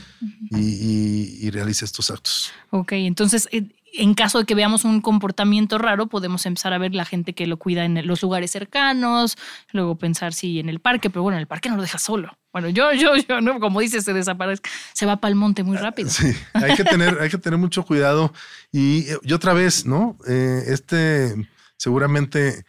y, 0.50 1.50
realiza 1.50 1.84
estos 1.84 2.10
actos. 2.10 2.50
Ok, 2.70 2.92
entonces, 2.92 3.46
eh, 3.52 3.68
en 3.92 4.14
caso 4.14 4.38
de 4.38 4.44
que 4.46 4.54
veamos 4.54 4.84
un 4.84 5.00
comportamiento 5.00 5.78
raro, 5.78 6.06
podemos 6.06 6.46
empezar 6.46 6.72
a 6.72 6.78
ver 6.78 6.94
la 6.94 7.04
gente 7.04 7.34
que 7.34 7.46
lo 7.46 7.58
cuida 7.58 7.84
en 7.84 8.06
los 8.06 8.22
lugares 8.22 8.50
cercanos, 8.50 9.36
luego 9.72 9.96
pensar 9.96 10.32
si 10.32 10.58
en 10.58 10.68
el 10.68 10.80
parque, 10.80 11.10
pero 11.10 11.22
bueno, 11.22 11.36
en 11.36 11.42
el 11.42 11.46
parque 11.46 11.68
no 11.68 11.76
lo 11.76 11.82
deja 11.82 11.98
solo. 11.98 12.36
Bueno, 12.52 12.68
yo, 12.68 12.92
yo, 12.92 13.16
yo, 13.16 13.40
¿no? 13.40 13.60
Como 13.60 13.80
dices, 13.80 14.04
se 14.04 14.12
desaparece, 14.12 14.62
se 14.92 15.06
va 15.06 15.16
para 15.16 15.30
el 15.30 15.36
monte 15.36 15.62
muy 15.62 15.76
rápido. 15.76 16.10
Sí, 16.10 16.34
hay 16.54 16.74
que 16.74 16.84
tener, 16.84 17.18
hay 17.20 17.30
que 17.30 17.38
tener 17.38 17.58
mucho 17.58 17.84
cuidado. 17.84 18.32
Y, 18.72 19.06
y 19.22 19.32
otra 19.32 19.52
vez, 19.52 19.86
¿no? 19.86 20.16
Eh, 20.26 20.64
este 20.68 21.34
seguramente 21.76 22.64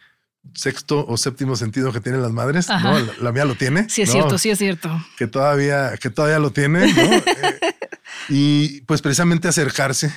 sexto 0.52 1.06
o 1.06 1.16
séptimo 1.16 1.56
sentido 1.56 1.92
que 1.92 2.00
tienen 2.00 2.20
las 2.20 2.32
madres, 2.32 2.68
¿no? 2.68 2.98
La, 3.20 3.32
mía 3.32 3.44
lo 3.44 3.54
tiene. 3.54 3.88
Sí, 3.88 4.02
es 4.02 4.10
cierto, 4.10 4.36
sí 4.36 4.50
es 4.50 4.58
cierto. 4.58 4.90
Que 5.16 5.26
todavía, 5.26 5.96
que 5.96 6.10
todavía 6.10 6.38
lo 6.38 6.50
tiene, 6.50 6.92
¿no? 6.92 7.02
Eh, 7.42 7.74
y 8.28 8.80
pues 8.82 9.02
precisamente 9.02 9.48
acercarse 9.48 10.14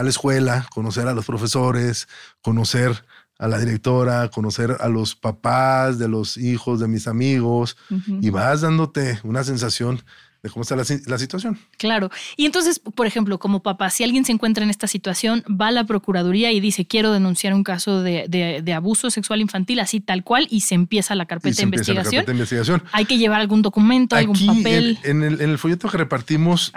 a 0.00 0.02
la 0.02 0.08
escuela, 0.08 0.66
conocer 0.70 1.06
a 1.08 1.12
los 1.12 1.26
profesores, 1.26 2.08
conocer 2.40 3.04
a 3.38 3.48
la 3.48 3.58
directora, 3.58 4.30
conocer 4.30 4.78
a 4.80 4.88
los 4.88 5.14
papás 5.14 5.98
de 5.98 6.08
los 6.08 6.38
hijos 6.38 6.80
de 6.80 6.88
mis 6.88 7.06
amigos 7.06 7.76
y 8.06 8.30
vas 8.30 8.62
dándote 8.62 9.20
una 9.22 9.44
sensación 9.44 10.02
de 10.42 10.48
cómo 10.48 10.62
está 10.62 10.74
la, 10.74 11.18
situación. 11.18 11.58
Claro. 11.76 12.10
Y 12.36 12.46
entonces, 12.46 12.78
por 12.78 13.06
ejemplo, 13.06 13.38
como 13.38 13.62
papá, 13.62 13.90
si 13.90 14.04
alguien 14.04 14.24
se 14.24 14.32
encuentra 14.32 14.64
en 14.64 14.70
esta 14.70 14.86
situación, 14.86 15.44
va 15.48 15.68
a 15.68 15.70
la 15.70 15.84
Procuraduría 15.84 16.50
y 16.52 16.60
dice, 16.60 16.86
quiero 16.86 17.12
denunciar 17.12 17.52
un 17.52 17.62
caso 17.62 18.02
de, 18.02 18.72
abuso 18.74 19.10
sexual 19.10 19.40
infantil, 19.40 19.80
así 19.80 20.00
tal 20.00 20.24
cual, 20.24 20.46
y 20.50 20.62
se 20.62 20.74
empieza 20.74 21.14
la 21.14 21.26
carpeta, 21.26 21.56
de, 21.56 21.62
investigación. 21.64 22.82
Hay 22.92 23.04
que 23.04 23.18
llevar 23.18 23.40
algún 23.40 23.60
documento, 23.60 24.16
algún 24.16 24.38
papel. 24.46 24.98
En, 25.02 25.22
el, 25.22 25.58
folleto 25.58 25.88
que 25.88 25.98
repartimos, 25.98 26.72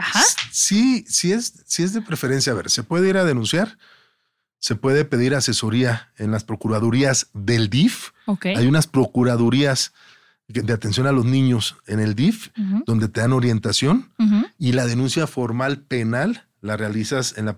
sí, 0.52 1.06
sí 1.08 1.32
es, 1.32 1.64
sí 1.66 1.84
es 1.84 1.94
de 1.94 2.02
preferencia. 2.02 2.52
A 2.52 2.56
ver, 2.56 2.70
se 2.70 2.84
puede 2.84 3.08
ir 3.10 3.18
a 3.18 3.24
denunciar, 3.24 3.78
se 4.60 4.76
puede 4.76 5.06
pedir 5.06 5.36
asesoría 5.36 6.12
en 6.18 6.32
las 6.32 6.44
procuradurías 6.44 7.30
del 7.34 7.70
DIF. 7.70 8.10
Hay 8.44 8.68
unas 8.68 8.88
procuradurías 8.88 9.94
de 10.48 10.74
atención 10.74 11.08
a 11.08 11.12
los 11.12 11.26
niños 11.26 11.78
en 11.88 12.00
el 12.00 12.16
DIF, 12.16 12.50
donde 12.86 13.08
te 13.08 13.22
dan 13.22 13.34
orientación 13.34 14.12
y 14.58 14.74
la 14.74 14.86
denuncia 14.86 15.28
formal 15.28 15.80
penal 15.82 16.48
la 16.62 16.78
realizas 16.78 17.38
en 17.38 17.46
la 17.46 17.58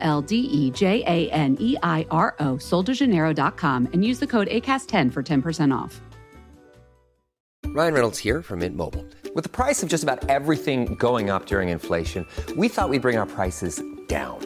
L 0.00 0.22
D 0.22 0.36
E 0.36 0.70
J 0.70 1.02
A 1.06 1.30
N 1.30 1.56
E 1.60 1.76
I 1.82 2.06
R 2.10 2.34
O, 2.40 2.54
soldejaneiro.com, 2.56 3.88
and 3.92 4.04
use 4.04 4.18
the 4.18 4.26
code 4.26 4.48
ACAST10 4.48 5.12
for 5.12 5.22
10% 5.22 5.76
off. 5.76 6.00
Ryan 7.66 7.92
Reynolds 7.92 8.18
here 8.18 8.42
from 8.42 8.60
Mint 8.60 8.76
Mobile. 8.76 9.04
With 9.34 9.42
the 9.42 9.50
price 9.50 9.82
of 9.82 9.88
just 9.88 10.02
about 10.02 10.30
everything 10.30 10.94
going 10.94 11.28
up 11.28 11.46
during 11.46 11.68
inflation, 11.68 12.26
we 12.56 12.68
thought 12.68 12.88
we'd 12.88 13.02
bring 13.02 13.18
our 13.18 13.26
prices 13.26 13.82
down. 14.06 14.45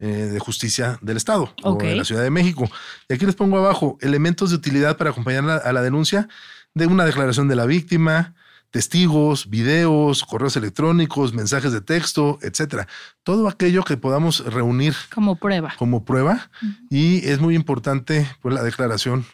eh, 0.00 0.30
de 0.32 0.38
Justicia 0.38 0.98
del 1.02 1.18
Estado 1.18 1.54
o 1.62 1.76
de 1.76 1.94
la 1.94 2.04
Ciudad 2.04 2.22
de 2.22 2.30
México. 2.30 2.70
Y 3.08 3.12
aquí 3.12 3.26
les 3.26 3.34
pongo 3.34 3.58
abajo 3.58 3.98
elementos 4.00 4.48
de 4.48 4.56
utilidad 4.56 4.96
para 4.96 5.10
acompañar 5.10 5.62
a 5.62 5.72
la 5.72 5.82
denuncia 5.82 6.26
de 6.74 6.86
una 6.86 7.04
declaración 7.04 7.48
de 7.48 7.56
la 7.56 7.66
víctima, 7.66 8.34
testigos, 8.70 9.50
videos, 9.50 10.24
correos 10.24 10.56
electrónicos, 10.56 11.34
mensajes 11.34 11.72
de 11.72 11.80
texto, 11.80 12.38
etcétera. 12.40 12.88
Todo 13.24 13.48
aquello 13.48 13.82
que 13.82 13.96
podamos 13.96 14.44
reunir 14.46 14.94
como 15.12 15.36
prueba. 15.36 15.74
Como 15.76 16.04
prueba. 16.04 16.50
Y 16.88 17.28
es 17.28 17.40
muy 17.40 17.54
importante 17.54 18.26
pues, 18.40 18.54
la 18.54 18.62
declaración 18.62 19.26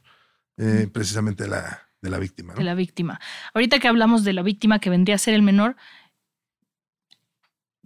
eh, 0.56 0.88
precisamente 0.92 1.44
de 1.44 1.50
la, 1.50 1.82
de 2.02 2.10
la 2.10 2.18
víctima. 2.18 2.54
De 2.54 2.64
la 2.64 2.74
víctima. 2.74 3.20
Ahorita 3.54 3.78
que 3.78 3.88
hablamos 3.88 4.24
de 4.24 4.32
la 4.32 4.42
víctima 4.42 4.78
que 4.78 4.90
vendría 4.90 5.14
a 5.14 5.18
ser 5.18 5.34
el 5.34 5.42
menor, 5.42 5.76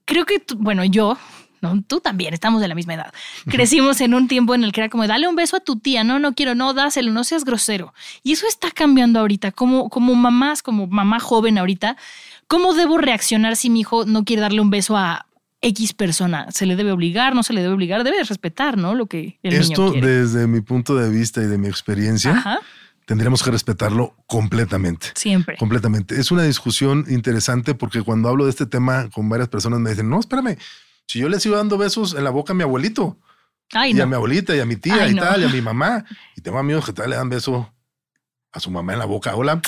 creo 0.05 0.25
que, 0.25 0.43
bueno, 0.57 0.85
yo 0.85 1.19
¿no? 1.61 1.83
Tú 1.87 2.01
también, 2.01 2.35
estamos 2.35 2.61
de 2.61 2.69
la 2.69 2.75
misma 2.75 2.95
edad. 2.95 3.13
Crecimos 3.47 4.01
en 4.01 4.15
un 4.15 4.29
tiempo 4.29 4.55
en 4.55 4.65
el 4.65 4.73
que 4.73 4.81
era 4.81 4.89
como, 4.89 5.07
dale 5.07 5.29
un 5.29 5.37
beso 5.37 5.57
a 5.57 5.61
tu 5.61 5.79
tía, 5.79 6.05
no, 6.05 6.19
no 6.19 6.35
quiero, 6.35 6.55
no, 6.55 6.75
dáselo, 6.75 7.13
no 7.13 7.25
seas 7.25 7.45
grosero. 7.45 7.93
Y 8.23 8.33
eso 8.33 8.47
está 8.47 8.71
cambiando 8.71 9.21
ahorita, 9.21 9.53
como, 9.53 9.89
como 9.91 10.15
mamás, 10.15 10.63
como 10.63 10.87
mamá 10.87 11.21
joven 11.21 11.59
ahorita, 11.59 11.97
¿cómo 12.47 12.75
debo 12.75 12.99
reaccionar 12.99 13.57
si 13.57 13.71
mi 13.71 13.81
hijo 13.81 14.05
no 14.05 14.25
quiere 14.25 14.43
darle 14.43 14.61
un 14.61 14.71
beso 14.71 14.97
a 14.97 15.27
X 15.63 15.93
persona? 15.93 16.51
¿Se 16.51 16.67
le 16.67 16.77
debe 16.77 16.93
obligar, 16.93 17.35
no 17.35 17.43
se 17.43 17.53
le 17.53 17.63
debe 17.63 17.75
obligar? 17.75 18.05
Debe 18.05 18.23
respetar, 18.23 18.79
¿no? 18.79 18.95
Lo 18.95 19.07
que 19.07 19.39
el 19.43 19.55
Esto, 19.55 19.83
niño 19.83 19.93
quiere. 19.93 20.09
desde 20.09 20.47
mi 20.47 20.61
punto 20.61 20.97
de 20.97 21.11
vista 21.11 21.43
y 21.43 21.47
de 21.47 21.59
mi 21.59 21.69
experiencia, 21.69 22.61
tendríamos 23.05 23.43
que 23.43 23.51
respetarlo 23.51 24.15
completamente. 24.27 25.09
Siempre. 25.15 25.57
Completamente. 25.59 26.19
Es 26.19 26.31
una 26.31 26.45
discusión 26.45 27.05
interesante 27.09 27.75
porque 27.75 28.03
cuando 28.03 28.29
hablo 28.29 28.45
de 28.45 28.51
este 28.51 28.67
tema 28.67 29.11
con 29.11 29.29
varias 29.29 29.49
personas 29.49 29.81
me 29.81 29.91
dicen, 29.91 30.09
no, 30.09 30.21
espérame, 30.21 30.57
si 31.11 31.19
yo 31.19 31.29
le 31.29 31.41
sigo 31.41 31.57
dando 31.57 31.77
besos 31.77 32.15
en 32.15 32.23
la 32.23 32.31
boca 32.31 32.53
a 32.53 32.55
mi 32.55 32.63
abuelito, 32.63 33.19
y 33.73 34.01
a 34.01 34.07
mi 34.07 34.15
abuelita, 34.15 34.55
y 34.55 34.61
a 34.61 34.65
mi 34.65 34.77
tía, 34.77 35.09
y 35.09 35.17
tal, 35.17 35.43
y 35.43 35.45
a 35.45 35.49
mi 35.49 35.61
mamá, 35.71 36.05
y 36.37 36.41
tengo 36.41 36.57
amigos 36.57 36.87
que 36.87 36.93
tal 36.93 37.11
le 37.11 37.17
dan 37.17 37.29
beso 37.29 37.75
a 38.53 38.61
su 38.61 38.71
mamá 38.71 38.93
en 38.93 39.01
la 39.01 39.07
boca, 39.07 39.35
hola. 39.35 39.61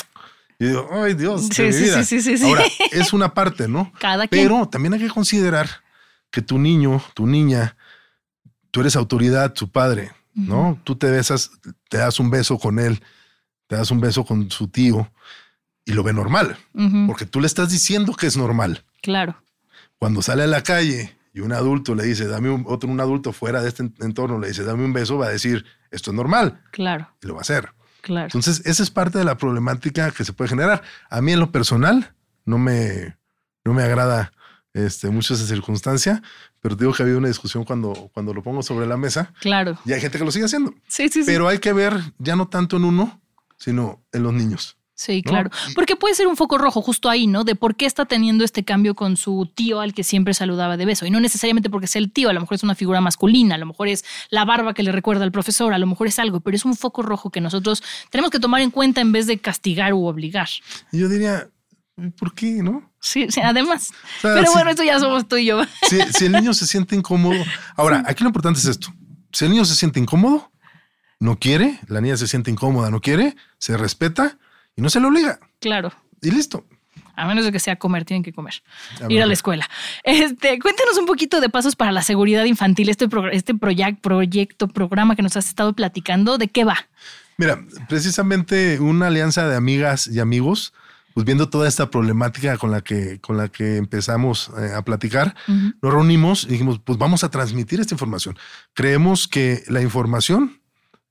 Y 0.57 0.67
digo, 0.67 0.87
ay 0.93 1.15
Dios, 1.15 1.49
sí, 1.51 1.73
sí, 1.73 2.05
sí, 2.05 2.37
sí, 2.37 2.45
Ahora, 2.45 2.63
es 2.93 3.11
una 3.11 3.33
parte, 3.33 3.67
¿no? 3.67 3.91
Cada 3.99 4.25
Pero 4.27 4.69
también 4.69 4.93
hay 4.93 5.01
que 5.01 5.09
considerar 5.09 5.67
que 6.31 6.41
tu 6.41 6.57
niño, 6.59 7.03
tu 7.13 7.27
niña, 7.27 7.75
tú 8.71 8.79
eres 8.79 8.95
autoridad, 8.95 9.53
su 9.53 9.69
padre, 9.69 10.13
¿no? 10.33 10.79
Tú 10.85 10.95
te 10.95 11.11
besas, 11.11 11.51
te 11.89 11.97
das 11.97 12.21
un 12.21 12.29
beso 12.29 12.57
con 12.57 12.79
él, 12.79 13.03
te 13.67 13.75
das 13.75 13.91
un 13.91 13.99
beso 13.99 14.23
con 14.23 14.49
su 14.49 14.69
tío 14.69 15.11
y 15.83 15.91
lo 15.91 16.03
ve 16.03 16.13
normal, 16.13 16.55
porque 17.05 17.25
tú 17.25 17.41
le 17.41 17.47
estás 17.47 17.69
diciendo 17.69 18.13
que 18.13 18.27
es 18.27 18.37
normal. 18.37 18.85
Claro. 19.01 19.43
Cuando 19.99 20.21
sale 20.21 20.43
a 20.43 20.47
la 20.47 20.63
calle 20.63 21.17
y 21.33 21.39
un 21.39 21.51
adulto 21.51 21.95
le 21.95 22.03
dice, 22.03 22.27
dame 22.27 22.49
un, 22.49 22.63
otro, 22.67 22.89
un 22.89 22.99
adulto 22.99 23.33
fuera 23.33 23.61
de 23.61 23.69
este 23.69 23.83
entorno 24.01 24.39
le 24.39 24.49
dice, 24.49 24.63
dame 24.63 24.85
un 24.85 24.93
beso, 24.93 25.17
va 25.17 25.27
a 25.27 25.31
decir, 25.31 25.65
esto 25.89 26.11
es 26.11 26.15
normal. 26.15 26.61
Claro. 26.71 27.09
Y 27.21 27.27
lo 27.27 27.33
va 27.33 27.39
a 27.39 27.41
hacer. 27.41 27.71
Claro. 28.01 28.25
Entonces, 28.25 28.61
esa 28.65 28.83
es 28.83 28.91
parte 28.91 29.17
de 29.17 29.23
la 29.23 29.37
problemática 29.37 30.11
que 30.11 30.23
se 30.25 30.33
puede 30.33 30.49
generar. 30.49 30.83
A 31.09 31.21
mí 31.21 31.31
en 31.31 31.39
lo 31.39 31.51
personal 31.51 32.13
no 32.45 32.59
me, 32.59 33.17
no 33.65 33.73
me 33.73 33.81
agrada 33.81 34.31
este, 34.73 35.09
mucho 35.09 35.33
esa 35.33 35.47
circunstancia, 35.47 36.21
pero 36.59 36.75
digo 36.75 36.93
que 36.93 37.01
ha 37.01 37.05
habido 37.05 37.17
una 37.17 37.29
discusión 37.29 37.63
cuando, 37.63 38.11
cuando 38.13 38.33
lo 38.33 38.43
pongo 38.43 38.61
sobre 38.61 38.85
la 38.85 38.97
mesa. 38.97 39.33
Claro. 39.39 39.79
Y 39.85 39.93
hay 39.93 40.01
gente 40.01 40.19
que 40.19 40.25
lo 40.25 40.31
sigue 40.31 40.45
haciendo. 40.45 40.71
Sí, 40.87 41.09
sí, 41.09 41.21
sí. 41.21 41.23
Pero 41.25 41.47
hay 41.47 41.57
que 41.57 41.73
ver 41.73 41.97
ya 42.19 42.35
no 42.35 42.47
tanto 42.47 42.77
en 42.77 42.83
uno, 42.83 43.21
sino 43.57 44.03
en 44.11 44.23
los 44.23 44.33
niños. 44.33 44.77
Sí, 45.03 45.21
claro. 45.21 45.49
Porque 45.75 45.97
puede 45.97 46.15
ser 46.15 46.27
un 46.27 46.37
foco 46.37 46.57
rojo 46.57 46.81
justo 46.81 47.09
ahí, 47.09 47.27
¿no? 47.27 47.43
De 47.43 47.55
por 47.55 47.75
qué 47.75 47.85
está 47.85 48.05
teniendo 48.05 48.45
este 48.45 48.63
cambio 48.63 48.95
con 48.95 49.17
su 49.17 49.51
tío 49.53 49.81
al 49.81 49.93
que 49.93 50.01
siempre 50.01 50.33
saludaba 50.33 50.77
de 50.77 50.85
beso. 50.85 51.05
Y 51.05 51.09
no 51.09 51.19
necesariamente 51.19 51.69
porque 51.69 51.87
sea 51.87 51.99
el 51.99 52.09
tío, 52.09 52.29
a 52.29 52.33
lo 52.33 52.39
mejor 52.39 52.55
es 52.55 52.63
una 52.63 52.73
figura 52.73 53.01
masculina, 53.01 53.55
a 53.55 53.57
lo 53.57 53.65
mejor 53.65 53.89
es 53.89 54.05
la 54.29 54.45
barba 54.45 54.73
que 54.73 54.81
le 54.81 54.93
recuerda 54.93 55.25
al 55.25 55.33
profesor, 55.33 55.73
a 55.73 55.77
lo 55.77 55.87
mejor 55.87 56.07
es 56.07 56.19
algo, 56.19 56.39
pero 56.39 56.55
es 56.55 56.63
un 56.63 56.77
foco 56.77 57.01
rojo 57.01 57.31
que 57.31 57.41
nosotros 57.41 57.83
tenemos 58.11 58.31
que 58.31 58.39
tomar 58.39 58.61
en 58.61 58.71
cuenta 58.71 59.01
en 59.01 59.11
vez 59.11 59.27
de 59.27 59.39
castigar 59.39 59.93
u 59.93 60.05
obligar. 60.05 60.47
yo 60.93 61.09
diría, 61.09 61.49
¿por 62.17 62.33
qué, 62.33 62.63
no? 62.63 62.89
Sí, 63.01 63.27
sí 63.29 63.41
además. 63.41 63.89
pero 64.21 64.53
bueno, 64.53 64.69
esto 64.69 64.85
ya 64.85 65.01
somos 65.01 65.27
tú 65.27 65.35
y 65.35 65.47
yo. 65.47 65.61
Si, 65.89 65.99
si 66.17 66.27
el 66.27 66.31
niño 66.31 66.53
se 66.53 66.65
siente 66.65 66.95
incómodo. 66.95 67.43
Ahora, 67.75 68.05
aquí 68.07 68.23
lo 68.23 68.29
importante 68.29 68.61
es 68.61 68.67
esto. 68.67 68.87
Si 69.33 69.43
el 69.43 69.51
niño 69.51 69.65
se 69.65 69.75
siente 69.75 69.99
incómodo, 69.99 70.49
no 71.19 71.39
quiere, 71.39 71.81
la 71.87 71.99
niña 71.99 72.15
se 72.15 72.27
siente 72.27 72.51
incómoda, 72.51 72.89
no 72.89 73.01
quiere, 73.01 73.35
se 73.57 73.75
respeta 73.75 74.37
y 74.75 74.81
no 74.81 74.89
se 74.89 74.99
le 74.99 75.07
obliga. 75.07 75.39
Claro. 75.59 75.91
Y 76.21 76.31
listo. 76.31 76.65
A 77.15 77.27
menos 77.27 77.45
de 77.45 77.51
que 77.51 77.59
sea 77.59 77.75
comer, 77.75 78.05
tienen 78.05 78.23
que 78.23 78.33
comer. 78.33 78.63
ir 79.07 79.21
a 79.21 79.25
la 79.25 79.33
escuela. 79.33 79.69
Este, 80.03 80.59
cuéntanos 80.59 80.97
un 80.97 81.05
poquito 81.05 81.41
de 81.41 81.49
pasos 81.49 81.75
para 81.75 81.91
la 81.91 82.01
seguridad 82.01 82.43
infantil, 82.45 82.89
este, 82.89 83.07
este 83.31 83.53
proyecto, 83.53 84.67
programa 84.67 85.15
que 85.15 85.21
nos 85.21 85.37
has 85.37 85.47
estado 85.47 85.73
platicando, 85.73 86.37
¿de 86.37 86.47
qué 86.47 86.63
va? 86.63 86.87
Mira, 87.37 87.63
precisamente 87.87 88.79
una 88.79 89.07
alianza 89.07 89.47
de 89.47 89.55
amigas 89.55 90.07
y 90.07 90.19
amigos, 90.19 90.73
pues 91.13 91.25
viendo 91.25 91.49
toda 91.49 91.67
esta 91.67 91.91
problemática 91.91 92.57
con 92.57 92.71
la 92.71 92.81
que, 92.81 93.19
con 93.21 93.37
la 93.37 93.47
que 93.47 93.77
empezamos 93.77 94.51
eh, 94.57 94.71
a 94.75 94.81
platicar, 94.83 95.35
nos 95.47 95.93
reunimos 95.93 96.45
y 96.45 96.49
dijimos, 96.49 96.79
pues 96.83 96.97
vamos 96.97 97.23
a 97.23 97.29
transmitir 97.29 97.79
esta 97.79 97.93
información. 97.93 98.37
Creemos 98.73 99.27
que 99.27 99.63
la 99.67 99.81
información 99.81 100.59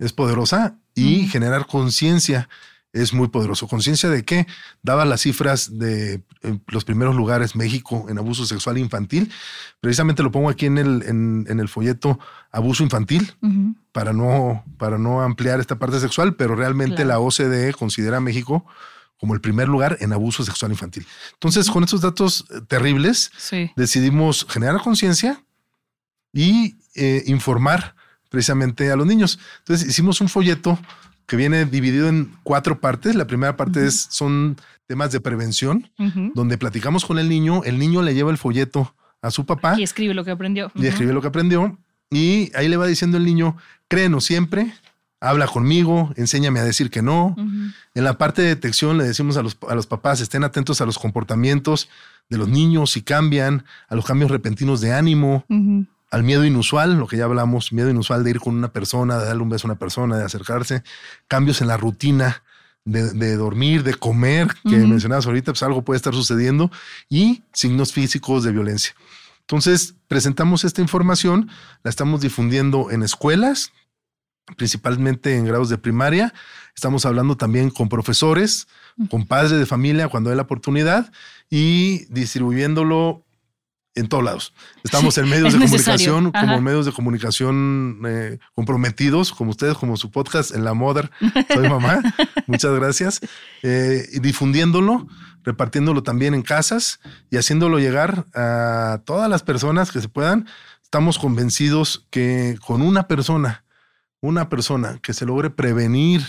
es 0.00 0.12
poderosa 0.12 0.76
y 0.94 1.28
generar 1.28 1.66
conciencia 1.66 2.48
es 2.92 3.12
muy 3.12 3.28
poderoso. 3.28 3.66
Conciencia 3.68 4.08
de 4.10 4.24
que, 4.24 4.46
daba 4.82 5.04
las 5.04 5.22
cifras 5.22 5.78
de 5.78 6.22
los 6.68 6.84
primeros 6.84 7.14
lugares, 7.14 7.56
México 7.56 8.06
en 8.08 8.18
abuso 8.18 8.44
sexual 8.46 8.78
infantil, 8.78 9.30
precisamente 9.80 10.22
lo 10.22 10.30
pongo 10.30 10.50
aquí 10.50 10.66
en 10.66 10.78
el, 10.78 11.02
en, 11.02 11.58
el 11.58 11.68
folleto 11.68 12.18
abuso 12.50 12.82
infantil, 12.82 13.34
para, 13.92 14.12
no, 14.12 14.64
para 14.78 14.98
no 14.98 15.22
ampliar 15.22 15.60
esta 15.60 15.78
parte 15.78 16.00
sexual, 16.00 16.34
pero 16.34 16.54
realmente 16.54 17.04
la 17.04 17.18
OCDE 17.18 17.72
considera 17.72 18.18
a 18.18 18.20
México 18.20 18.66
como 19.18 19.34
el 19.34 19.40
primer 19.40 19.68
lugar 19.68 19.98
en 20.00 20.12
abuso 20.12 20.44
sexual 20.44 20.72
infantil. 20.72 21.06
Entonces, 21.34 21.70
con 21.70 21.84
estos 21.84 22.00
datos 22.00 22.44
eh, 22.50 22.60
terribles, 22.66 23.30
decidimos 23.76 24.44
generar 24.48 24.80
conciencia 24.80 25.44
y 26.32 26.76
eh, 26.96 27.22
informar 27.26 27.94
precisamente 28.30 28.90
a 28.90 28.96
los 28.96 29.06
niños. 29.06 29.38
Entonces, 29.60 29.88
hicimos 29.88 30.20
un 30.20 30.28
folleto 30.28 30.76
que 31.26 31.36
viene 31.36 31.64
dividido 31.64 32.08
en 32.08 32.32
cuatro 32.42 32.80
partes. 32.80 33.14
La 33.14 33.26
primera 33.26 33.56
parte 33.56 33.86
es, 33.86 34.08
son 34.10 34.56
temas 34.86 35.12
de 35.12 35.20
prevención, 35.20 35.90
donde 36.34 36.58
platicamos 36.58 37.04
con 37.04 37.18
el 37.18 37.28
niño, 37.28 37.62
el 37.64 37.78
niño 37.78 38.02
le 38.02 38.14
lleva 38.14 38.30
el 38.30 38.38
folleto 38.38 38.94
a 39.22 39.30
su 39.30 39.46
papá. 39.46 39.78
Y 39.78 39.82
escribe 39.82 40.14
lo 40.14 40.24
que 40.24 40.30
aprendió. 40.30 40.70
Y 40.74 40.86
escribe 40.86 41.12
lo 41.12 41.22
que 41.22 41.28
aprendió. 41.28 41.78
Y 42.10 42.50
ahí 42.54 42.68
le 42.68 42.76
va 42.76 42.86
diciendo 42.86 43.16
el 43.16 43.24
niño, 43.24 43.56
créenos 43.88 44.24
siempre, 44.24 44.74
habla 45.20 45.46
conmigo, 45.46 46.12
enséñame 46.16 46.60
a 46.60 46.64
decir 46.64 46.90
que 46.90 47.00
no. 47.00 47.34
En 47.94 48.04
la 48.04 48.18
parte 48.18 48.42
de 48.42 48.48
detección 48.48 48.98
le 48.98 49.04
decimos 49.04 49.36
a 49.36 49.42
los, 49.42 49.56
a 49.68 49.74
los 49.74 49.86
papás, 49.86 50.20
estén 50.20 50.44
atentos 50.44 50.80
a 50.80 50.86
los 50.86 50.98
comportamientos 50.98 51.88
de 52.28 52.38
los 52.38 52.48
niños, 52.48 52.90
si 52.90 53.02
cambian, 53.02 53.64
a 53.88 53.94
los 53.94 54.04
cambios 54.04 54.30
repentinos 54.30 54.80
de 54.80 54.92
ánimo, 54.92 55.44
al 56.12 56.22
miedo 56.24 56.44
inusual, 56.44 56.98
lo 56.98 57.08
que 57.08 57.16
ya 57.16 57.24
hablamos, 57.24 57.72
miedo 57.72 57.88
inusual 57.88 58.22
de 58.22 58.30
ir 58.30 58.38
con 58.38 58.54
una 58.54 58.70
persona, 58.70 59.18
de 59.18 59.24
darle 59.24 59.42
un 59.42 59.48
beso 59.48 59.66
a 59.66 59.70
una 59.70 59.78
persona, 59.78 60.18
de 60.18 60.24
acercarse, 60.24 60.84
cambios 61.26 61.62
en 61.62 61.68
la 61.68 61.78
rutina 61.78 62.42
de, 62.84 63.36
dormir, 63.36 63.82
de 63.82 63.94
comer, 63.94 64.48
que 64.68 64.76
mencionabas 64.76 65.26
ahorita, 65.26 65.52
pues 65.52 65.62
algo 65.62 65.82
puede 65.82 65.96
estar 65.96 66.12
sucediendo, 66.12 66.70
y 67.08 67.42
signos 67.54 67.94
físicos 67.94 68.44
de 68.44 68.52
violencia. 68.52 68.94
Entonces, 69.40 69.94
presentamos 70.06 70.64
esta 70.64 70.82
información, 70.82 71.48
la 71.82 71.88
estamos 71.88 72.20
difundiendo 72.20 72.90
en 72.90 73.02
escuelas, 73.02 73.72
principalmente 74.58 75.36
en 75.36 75.46
grados 75.46 75.70
de 75.70 75.78
primaria. 75.78 76.34
Estamos 76.74 77.06
hablando 77.06 77.38
también 77.38 77.70
con 77.70 77.88
profesores, 77.88 78.68
con 79.08 79.26
padres 79.26 79.52
de 79.52 79.64
familia 79.64 80.08
cuando 80.08 80.28
hay 80.28 80.36
la 80.36 80.42
oportunidad 80.42 81.10
y 81.48 82.04
distribuyéndolo 82.12 83.24
en 83.94 84.08
todos 84.08 84.24
lados. 84.24 84.54
Estamos 84.82 85.16
en 85.18 85.28
medios 85.28 85.52
de 85.52 85.58
comunicación, 85.58 86.32
como 86.32 86.60
medios 86.60 86.86
de 86.86 86.92
comunicación 86.92 88.00
eh, 88.06 88.38
comprometidos, 88.54 89.32
como 89.32 89.50
ustedes, 89.50 89.76
como 89.76 89.96
su 89.96 90.10
podcast 90.10 90.54
en 90.54 90.64
la 90.64 90.74
Mother. 90.74 91.10
Soy 91.52 91.68
mamá. 91.68 92.00
Muchas 92.46 92.74
gracias. 92.74 93.20
Eh, 93.62 94.06
y 94.12 94.20
difundiéndolo, 94.20 95.06
repartiéndolo 95.42 96.02
también 96.02 96.34
en 96.34 96.42
casas 96.42 97.00
y 97.30 97.36
haciéndolo 97.36 97.78
llegar 97.78 98.26
a 98.34 99.02
todas 99.04 99.28
las 99.28 99.42
personas 99.42 99.90
que 99.90 100.00
se 100.00 100.08
puedan. 100.08 100.46
Estamos 100.82 101.18
convencidos 101.18 102.06
que 102.10 102.58
con 102.64 102.82
una 102.82 103.08
persona, 103.08 103.64
una 104.20 104.48
persona 104.48 104.98
que 105.02 105.12
se 105.12 105.26
logre 105.26 105.50
prevenir 105.50 106.22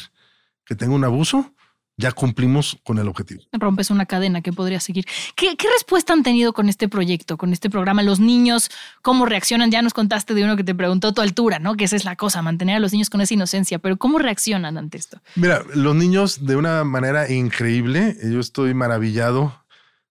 que 0.65 0.75
tenga 0.75 0.93
un 0.93 1.03
abuso, 1.03 1.53
ya 1.97 2.11
cumplimos 2.11 2.79
con 2.83 2.97
el 2.97 3.07
objetivo. 3.07 3.43
Rompes 3.51 3.91
una 3.91 4.05
cadena 4.05 4.41
que 4.41 4.51
podría 4.51 4.79
seguir. 4.79 5.05
¿Qué, 5.35 5.55
respuesta 5.71 6.13
han 6.13 6.23
tenido 6.23 6.53
con 6.53 6.67
este 6.69 6.89
proyecto, 6.89 7.37
con 7.37 7.53
este 7.53 7.69
programa? 7.69 8.01
Los 8.01 8.19
niños, 8.19 8.71
¿cómo 9.01 9.25
reaccionan? 9.25 9.69
Ya 9.69 9.81
nos 9.81 9.93
contaste 9.93 10.33
de 10.33 10.43
uno 10.43 10.55
que 10.57 10.63
te 10.63 10.73
preguntó 10.73 11.13
tu 11.13 11.21
altura, 11.21 11.59
¿no? 11.59 11.75
Que 11.75 11.85
esa 11.85 11.95
es 11.95 12.05
la 12.05 12.15
cosa, 12.15 12.41
mantener 12.41 12.77
a 12.77 12.79
los 12.79 12.93
niños 12.93 13.09
con 13.09 13.21
esa 13.21 13.33
inocencia, 13.33 13.79
pero 13.79 13.97
¿cómo 13.97 14.17
reaccionan 14.17 14.77
ante 14.77 14.97
esto? 14.97 15.21
Mira, 15.35 15.63
los 15.75 15.95
niños 15.95 16.45
de 16.45 16.55
una 16.55 16.83
manera 16.83 17.31
increíble, 17.31 18.17
yo 18.23 18.39
estoy 18.39 18.73
maravillado. 18.73 19.63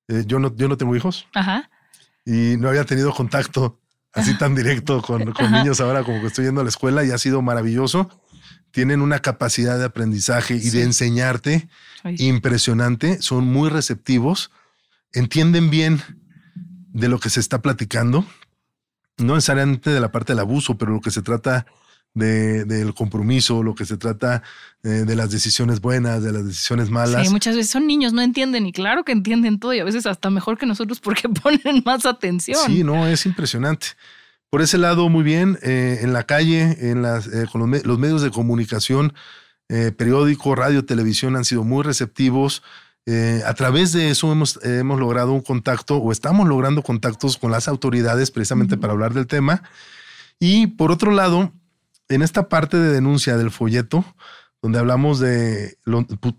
Eh, 0.09 0.25
yo, 0.27 0.39
no, 0.39 0.55
yo 0.55 0.69
no 0.69 0.77
tengo 0.77 0.95
hijos. 0.95 1.27
Ajá. 1.35 1.69
Y 2.25 2.57
no 2.59 2.69
había 2.69 2.85
tenido 2.85 3.13
contacto 3.13 3.81
así 4.13 4.37
tan 4.39 4.55
directo 4.55 5.03
con, 5.03 5.33
con 5.33 5.51
niños 5.53 5.81
ahora 5.81 6.05
como 6.05 6.21
que 6.21 6.29
estoy 6.29 6.45
yendo 6.45 6.61
a 6.61 6.65
la 6.65 6.71
escuela 6.71 7.05
y 7.05 7.11
ha 7.11 7.19
sido 7.19 7.43
maravilloso 7.43 8.09
tienen 8.73 9.03
una 9.03 9.21
capacidad 9.21 9.79
de 9.79 9.85
aprendizaje 9.85 10.57
y 10.57 10.71
de 10.71 10.83
enseñarte 10.83 11.69
impresionante, 12.19 13.23
son 13.23 13.45
muy 13.45 13.69
receptivos, 13.69 14.51
entienden 15.13 15.71
bien 15.71 16.03
de 16.93 17.09
lo 17.09 17.21
que 17.21 17.31
se 17.31 17.39
está 17.39 17.63
platicando, 17.63 18.27
no 19.19 19.35
necesariamente 19.35 19.91
de 19.91 20.01
la 20.01 20.11
parte 20.11 20.33
del 20.33 20.41
abuso, 20.41 20.77
pero 20.77 20.93
lo 20.93 21.01
que 21.01 21.11
se 21.11 21.23
trata 21.23 21.67
de, 22.15 22.65
del 22.65 22.95
compromiso, 22.95 23.63
lo 23.63 23.75
que 23.75 23.85
se 23.85 23.97
trata 23.97 24.43
eh, 24.83 24.89
de 24.89 25.17
las 25.17 25.31
decisiones 25.31 25.81
buenas, 25.81 26.23
de 26.23 26.33
las 26.33 26.47
decisiones 26.47 26.91
malas. 26.91 27.27
Sí, 27.27 27.33
muchas 27.33 27.57
veces 27.57 27.71
son 27.71 27.87
niños, 27.87 28.13
no 28.13 28.23
entienden 28.23 28.67
y 28.67 28.73
claro 28.73 29.05
que 29.05 29.13
entienden 29.13 29.59
todo 29.59 29.73
y 29.75 29.81
a 29.81 29.85
veces 29.85 30.07
hasta 30.07 30.31
mejor 30.31 30.59
que 30.59 30.67
nosotros 30.67 31.01
porque 31.01 31.29
ponen 31.43 31.83
más 31.85 32.07
atención. 32.07 32.59
Sí, 32.67 32.83
no, 32.85 33.07
es 33.07 33.27
impresionante. 33.27 33.89
Por 34.53 34.61
ese 34.61 34.77
lado, 34.77 35.09
muy 35.09 35.25
bien, 35.25 35.59
eh, 35.63 36.01
en 36.03 36.13
la 36.13 36.25
calle, 36.25 36.91
en 36.91 37.01
las, 37.01 37.27
eh, 37.27 37.47
con 37.51 37.71
los, 37.71 37.99
medios 37.99 38.21
de 38.21 38.31
comunicación, 38.31 39.15
eh, 39.71 39.93
periódico, 39.93 40.55
radio, 40.55 40.85
televisión 40.85 41.37
han 41.37 41.47
sido 41.47 41.65
muy 41.65 41.83
receptivos. 41.83 42.63
a 43.47 43.55
través 43.55 43.93
de 43.93 44.11
eso 44.11 44.31
hemos, 44.31 44.63
hemos 44.63 45.01
logrado 45.01 45.33
un 45.33 45.41
contacto 45.41 45.97
o 45.97 46.13
estamos 46.13 46.47
logrando 46.47 46.83
contactos 46.83 47.39
con 47.39 47.51
las 47.51 47.67
autoridades 47.67 48.31
precisamente 48.31 48.77
para 48.77 48.93
hablar 48.93 49.15
del 49.15 49.27
tema. 49.27 49.63
Y 50.39 50.67
por 50.67 50.93
otro 50.93 51.13
lado, 51.13 51.51
en 52.11 52.21
esta 52.21 52.51
parte 52.51 52.77
de 52.77 52.93
denuncia 52.93 53.39
del 53.39 53.51
folleto, 53.51 54.05
donde 54.61 54.79
hablamos 54.79 55.19
de, 55.19 55.79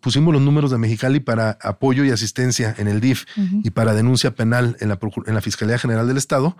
pusimos 0.01 0.35
los 0.35 0.43
números 0.43 0.69
de 0.69 0.77
Mexicali 0.77 1.19
para 1.19 1.57
apoyo 1.63 2.05
y 2.05 2.11
asistencia 2.11 2.75
en 2.77 2.87
el 2.87 3.01
DIF 3.01 3.25
y 3.63 3.71
para 3.71 3.95
denuncia 3.95 4.35
penal 4.35 4.77
en 4.81 4.89
la, 4.89 4.99
en 5.25 5.33
la 5.33 5.41
Fiscalía 5.41 5.79
General 5.79 6.07
del 6.07 6.17
Estado, 6.17 6.55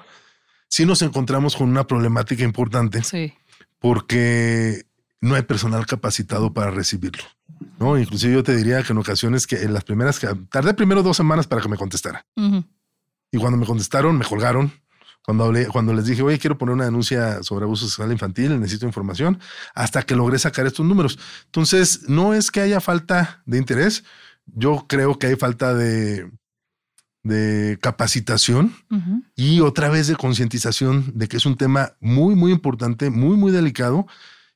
sí 0.73 0.88
nos 0.88 1.03
encontramos 1.03 1.55
con 1.55 1.69
una 1.69 1.86
problemática 1.86 2.43
importante. 2.43 3.03
Sí. 3.03 3.31
Porque 3.77 4.88
no 5.21 5.36
hay 5.36 5.43
personal 5.43 5.86
capacitado 5.86 6.51
para 6.51 6.71
recibirlo. 6.71 7.21
¿no? 7.77 7.95
Inclusive 7.99 8.33
yo 8.33 8.41
te 8.41 8.55
diría 8.55 8.81
que 8.81 8.91
en 8.91 8.97
ocasiones 8.97 9.45
que 9.45 9.57
en 9.62 9.71
las 9.75 9.83
primeras 9.83 10.19
que 10.19 10.27
tardé 10.49 10.73
primero 10.73 11.03
dos 11.03 11.15
semanas 11.15 11.45
para 11.45 11.62
que 11.62 11.69
me 11.69 11.77
contestara. 11.77 12.25
Y 13.31 13.38
cuando 13.38 13.55
me 13.55 13.67
contestaron, 13.67 14.17
me 14.17 14.25
colgaron. 14.25 14.71
Cuando 15.23 15.43
hablé, 15.43 15.67
cuando 15.67 15.93
les 15.93 16.05
dije, 16.05 16.23
oye, 16.23 16.39
quiero 16.39 16.57
poner 16.57 16.73
una 16.73 16.86
denuncia 16.86 17.43
sobre 17.43 17.65
abuso 17.65 17.86
sexual 17.86 18.12
infantil, 18.12 18.59
necesito 18.59 18.88
información, 18.88 19.39
hasta 19.75 20.01
que 20.01 20.15
logré 20.15 20.39
sacar 20.39 20.65
estos 20.65 20.86
números. 20.88 21.19
Entonces, 21.45 22.09
no 22.09 22.33
es 22.33 22.49
que 22.49 22.62
haya 22.62 22.81
falta 22.81 23.43
de 23.45 23.59
interés, 23.59 24.03
yo 24.47 24.86
creo 24.89 25.19
que 25.19 25.27
hay 25.27 25.36
falta 25.36 25.75
de, 25.75 26.29
de 27.23 27.77
capacitación 27.81 28.75
y 29.36 29.62
otra 29.62 29.89
vez 29.89 30.07
de 30.07 30.15
concientización 30.15 31.12
de 31.15 31.27
que 31.27 31.38
es 31.38 31.45
un 31.45 31.55
tema 31.55 31.93
muy, 32.01 32.36
muy 32.36 32.51
importante, 32.51 33.09
muy, 33.09 33.38
muy 33.38 33.51
delicado 33.51 34.05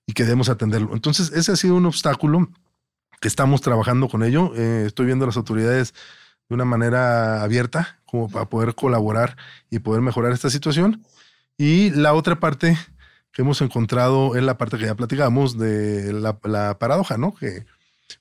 y 0.06 0.14
que 0.14 0.24
debemos 0.24 0.50
atenderlo. 0.50 0.94
Entonces, 0.94 1.32
ese 1.32 1.54
ha 1.54 1.56
sido 1.56 1.76
un 1.76 1.86
obstáculo 1.86 2.50
que 3.22 3.28
estamos 3.28 3.62
trabajando 3.62 4.10
con 4.10 4.24
ello. 4.24 4.54
Eh, 4.56 4.84
estoy 4.86 5.06
viendo 5.06 5.26
a 5.26 5.28
las 5.28 5.38
autoridades 5.38 5.94
de 6.50 6.56
una 6.56 6.66
manera 6.66 7.42
abierta 7.42 8.00
como 8.06 8.30
para 8.30 8.50
poder 8.50 8.76
colaborar 8.76 9.38
y 9.70 9.80
poder 9.80 10.02
mejorar 10.02 10.34
esta 10.34 10.50
situación. 10.50 11.04
Y 11.58 11.90
la 11.92 12.14
otra 12.14 12.40
parte 12.40 12.78
que 13.32 13.42
hemos 13.42 13.62
encontrado 13.62 14.36
es 14.36 14.44
la 14.44 14.58
parte 14.58 14.78
que 14.78 14.86
ya 14.86 14.96
platicamos 14.96 15.58
de 15.58 16.14
la, 16.14 16.38
la 16.44 16.78
paradoja, 16.80 17.18
¿no? 17.18 17.34
Que 17.34 17.66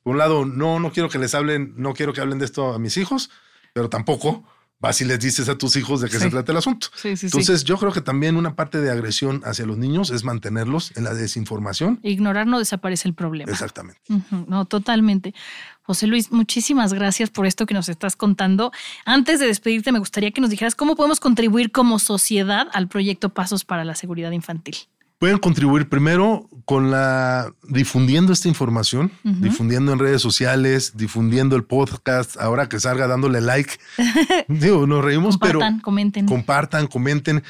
por 0.03 0.13
un 0.13 0.19
lado, 0.19 0.45
no, 0.45 0.81
no 0.81 0.93
quiero 0.93 1.09
que 1.09 1.19
les 1.19 1.35
hablen, 1.35 1.75
no 1.77 1.95
quiero 1.95 2.13
que 2.13 2.21
hablen 2.21 2.39
de 2.39 2.45
esto 2.45 2.73
a 2.75 2.79
mis 2.79 2.97
hijos, 2.97 3.31
pero 3.77 3.91
tampoco 3.91 4.43
vas 4.79 5.03
y 5.03 5.05
les 5.05 5.21
dices 5.21 5.51
a 5.51 5.59
tus 5.59 5.77
hijos 5.77 6.01
de 6.01 6.09
qué 6.09 6.19
se 6.19 6.31
trata 6.31 6.51
el 6.51 6.57
asunto. 6.57 6.87
Entonces, 7.05 7.63
yo 7.63 7.77
creo 7.77 7.93
que 7.93 8.01
también 8.01 8.39
una 8.39 8.57
parte 8.57 8.81
de 8.81 8.91
agresión 8.91 9.43
hacia 9.45 9.67
los 9.67 9.77
niños 9.77 10.09
es 10.09 10.25
mantenerlos 10.25 10.97
en 10.97 11.05
la 11.05 11.13
desinformación. 11.13 12.01
Ignorar 12.03 12.47
no 12.47 12.59
desaparece 12.59 13.07
el 13.07 13.13
problema. 13.13 13.53
Exactamente. 13.53 14.01
No, 14.49 14.65
totalmente. 14.65 15.35
José 15.83 16.07
Luis, 16.07 16.33
muchísimas 16.33 16.95
gracias 16.95 17.29
por 17.29 17.45
esto 17.45 17.67
que 17.67 17.75
nos 17.75 17.91
estás 17.91 18.17
contando. 18.17 18.73
Antes 19.05 19.41
de 19.41 19.47
despedirte, 19.47 19.93
me 19.93 19.99
gustaría 19.99 20.31
que 20.31 20.41
nos 20.41 20.49
dijeras 20.49 20.75
cómo 20.75 20.97
podemos 20.97 21.21
contribuir 21.21 21.73
como 21.73 21.99
sociedad 21.99 22.69
al 22.73 22.89
proyecto 22.89 23.29
Pasos 23.29 23.67
para 23.67 23.85
la 23.85 23.95
Seguridad 23.95 24.31
Infantil. 24.31 24.77
Pueden 25.19 25.39
contribuir 25.39 25.89
primero 25.89 26.49
con 26.67 26.91
la 26.91 27.53
difundiendo 27.69 28.33
esta 28.33 28.49
información, 28.49 29.11
difundiendo 29.23 29.93
en 29.93 29.99
redes 29.99 30.21
sociales, 30.21 30.93
difundiendo 30.97 31.57
el 31.57 31.65
podcast, 31.65 32.37
ahora 32.39 32.69
que 32.69 32.81
salga 32.81 33.07
dándole 33.07 33.41
like. 33.41 33.79
Digo, 34.49 34.87
nos 34.87 35.03
reímos, 35.03 35.39
pero 35.39 35.61
comenten. 35.83 36.27
compartan, 36.27 36.87
comenten 36.87 37.43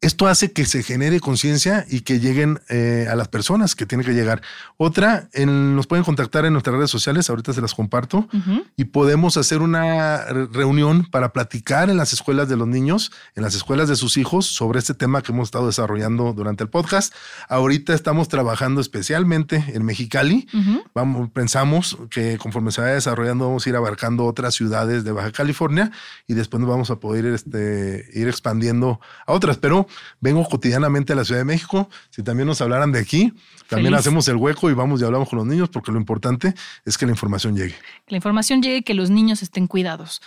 esto 0.00 0.26
hace 0.26 0.52
que 0.52 0.66
se 0.66 0.82
genere 0.82 1.20
conciencia 1.20 1.86
y 1.88 2.00
que 2.00 2.20
lleguen 2.20 2.60
eh, 2.68 3.08
a 3.10 3.16
las 3.16 3.28
personas 3.28 3.74
que 3.74 3.86
tienen 3.86 4.06
que 4.06 4.12
llegar. 4.12 4.42
Otra, 4.76 5.28
nos 5.34 5.86
pueden 5.86 6.04
contactar 6.04 6.44
en 6.44 6.52
nuestras 6.52 6.76
redes 6.76 6.90
sociales, 6.90 7.30
ahorita 7.30 7.52
se 7.52 7.62
las 7.62 7.74
comparto, 7.74 8.28
y 8.76 8.84
podemos 8.84 9.36
hacer 9.36 9.62
una 9.62 10.24
reunión 10.52 11.06
para 11.10 11.32
platicar 11.32 11.88
en 11.88 11.96
las 11.96 12.12
escuelas 12.12 12.48
de 12.48 12.56
los 12.56 12.68
niños, 12.68 13.10
en 13.34 13.42
las 13.42 13.54
escuelas 13.54 13.88
de 13.88 13.96
sus 13.96 14.16
hijos, 14.16 14.46
sobre 14.46 14.78
este 14.78 14.94
tema 14.94 15.22
que 15.22 15.32
hemos 15.32 15.48
estado 15.48 15.66
desarrollando 15.66 16.32
durante 16.34 16.62
el 16.62 16.68
podcast. 16.68 17.14
Ahorita 17.48 17.94
estamos 17.94 18.28
trabajando 18.28 18.80
especialmente 18.80 19.64
en 19.68 19.84
Mexicali. 19.84 20.46
Vamos, 20.94 21.30
pensamos 21.30 21.96
que 22.10 22.36
conforme 22.38 22.70
se 22.70 22.82
vaya 22.82 22.94
desarrollando, 22.94 23.46
vamos 23.46 23.66
a 23.66 23.70
ir 23.70 23.76
abarcando 23.76 24.26
otras 24.26 24.54
ciudades 24.54 25.04
de 25.04 25.12
Baja 25.12 25.32
California 25.32 25.90
y 26.26 26.34
después 26.34 26.60
nos 26.60 26.68
vamos 26.68 26.90
a 26.90 26.96
poder 26.96 27.26
este, 27.26 28.08
ir 28.12 28.28
expandiendo 28.28 29.00
a 29.26 29.32
otras. 29.32 29.56
Pero 29.56 29.85
vengo 30.20 30.48
cotidianamente 30.48 31.12
a 31.12 31.16
la 31.16 31.24
Ciudad 31.24 31.40
de 31.40 31.44
México. 31.44 31.88
Si 32.10 32.22
también 32.22 32.46
nos 32.46 32.60
hablaran 32.60 32.92
de 32.92 33.00
aquí, 33.00 33.32
también 33.68 33.94
hacemos 33.94 34.28
el 34.28 34.36
hueco 34.36 34.70
y 34.70 34.74
vamos 34.74 35.00
y 35.00 35.04
hablamos 35.04 35.28
con 35.28 35.38
los 35.38 35.46
niños, 35.46 35.68
porque 35.68 35.92
lo 35.92 35.98
importante 35.98 36.54
es 36.84 36.98
que 36.98 37.06
la 37.06 37.12
información 37.12 37.56
llegue. 37.56 37.74
Que 38.06 38.10
la 38.10 38.16
información 38.16 38.62
llegue, 38.62 38.82
que 38.82 38.94
los 38.94 39.10
niños 39.10 39.42
estén 39.42 39.66
cuidados. 39.66 40.20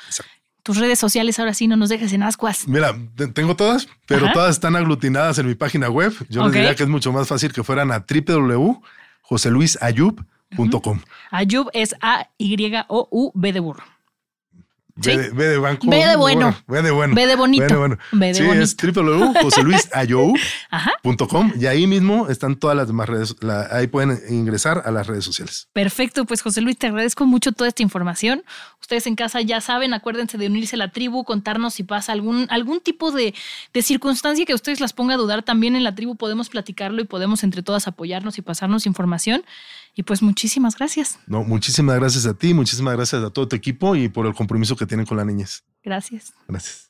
Tus 0.63 0.77
redes 0.77 0.99
sociales 0.99 1.39
ahora 1.39 1.53
sí 1.53 1.67
no 1.67 1.77
nos 1.77 1.89
dejes 1.89 2.13
en 2.13 2.23
ascuas. 2.23 2.67
Mira, 2.67 2.95
tengo 3.33 3.55
todas, 3.55 3.87
pero 4.05 4.31
todas 4.33 4.51
están 4.51 4.75
aglutinadas 4.75 5.39
en 5.39 5.47
mi 5.47 5.55
página 5.55 5.89
web. 5.89 6.13
Yo 6.29 6.43
les 6.43 6.53
diría 6.53 6.75
que 6.75 6.83
es 6.83 6.89
mucho 6.89 7.11
más 7.11 7.27
fácil 7.27 7.51
que 7.53 7.63
fueran 7.63 7.91
a 7.91 8.05
www.joseluisayub.com. 8.07 10.99
Ayub 11.31 11.69
es 11.73 11.95
A-Y-O-U-B 12.01 13.53
de 13.53 13.59
burro. 13.59 13.83
¿Sí? 15.01 15.15
Ve, 15.15 15.17
de, 15.17 15.29
ve, 15.29 15.47
de, 15.47 15.57
banco. 15.57 15.89
Ve 15.89 16.05
de 16.05 16.15
bueno. 16.15 16.55
Ve 16.67 16.81
de 16.81 16.91
bueno. 16.91 17.15
Ve 17.15 17.27
de 17.27 17.35
bonito. 17.35 17.63
Ve 17.63 17.69
de 17.69 17.77
bueno. 17.77 17.97
Ve 18.11 18.27
de 18.27 18.33
sí, 18.35 18.43
bonito. 18.43 18.63
es 18.63 18.75
www.joseluisayou.com 18.75 21.53
y 21.59 21.65
ahí 21.65 21.87
mismo 21.87 22.27
están 22.27 22.55
todas 22.55 22.77
las 22.77 22.87
demás 22.87 23.09
redes. 23.09 23.35
La, 23.41 23.67
ahí 23.71 23.87
pueden 23.87 24.19
ingresar 24.29 24.83
a 24.85 24.91
las 24.91 25.07
redes 25.07 25.25
sociales. 25.25 25.67
Perfecto. 25.73 26.25
Pues 26.25 26.41
José 26.41 26.61
Luis, 26.61 26.77
te 26.77 26.87
agradezco 26.87 27.25
mucho 27.25 27.51
toda 27.51 27.67
esta 27.67 27.83
información. 27.83 28.43
Ustedes 28.89 29.05
en 29.05 29.15
casa 29.15 29.39
ya 29.41 29.61
saben, 29.61 29.93
acuérdense 29.93 30.39
de 30.39 30.47
unirse 30.47 30.75
a 30.75 30.79
la 30.79 30.87
tribu, 30.91 31.23
contarnos 31.23 31.75
si 31.75 31.83
pasa 31.83 32.11
algún, 32.11 32.47
algún 32.49 32.79
tipo 32.79 33.11
de, 33.11 33.35
de 33.71 33.81
circunstancia 33.83 34.47
que 34.47 34.51
a 34.53 34.55
ustedes 34.55 34.79
las 34.79 34.93
ponga 34.93 35.13
a 35.13 35.17
dudar. 35.17 35.43
También 35.43 35.75
en 35.75 35.83
la 35.83 35.93
tribu 35.93 36.15
podemos 36.15 36.49
platicarlo 36.49 36.99
y 36.99 37.05
podemos 37.05 37.43
entre 37.43 37.61
todas 37.61 37.87
apoyarnos 37.87 38.39
y 38.39 38.41
pasarnos 38.41 38.87
información. 38.87 39.43
Y 39.93 40.01
pues 40.01 40.23
muchísimas 40.23 40.75
gracias. 40.75 41.19
No, 41.27 41.43
muchísimas 41.43 41.99
gracias 41.99 42.25
a 42.25 42.33
ti, 42.33 42.55
muchísimas 42.55 42.95
gracias 42.95 43.23
a 43.23 43.29
todo 43.29 43.47
tu 43.47 43.55
equipo 43.55 43.95
y 43.95 44.09
por 44.09 44.25
el 44.25 44.33
compromiso 44.33 44.75
que 44.75 44.87
tienen 44.87 45.05
con 45.05 45.17
la 45.17 45.23
niñez. 45.23 45.63
Gracias. 45.83 46.33
Gracias. 46.47 46.89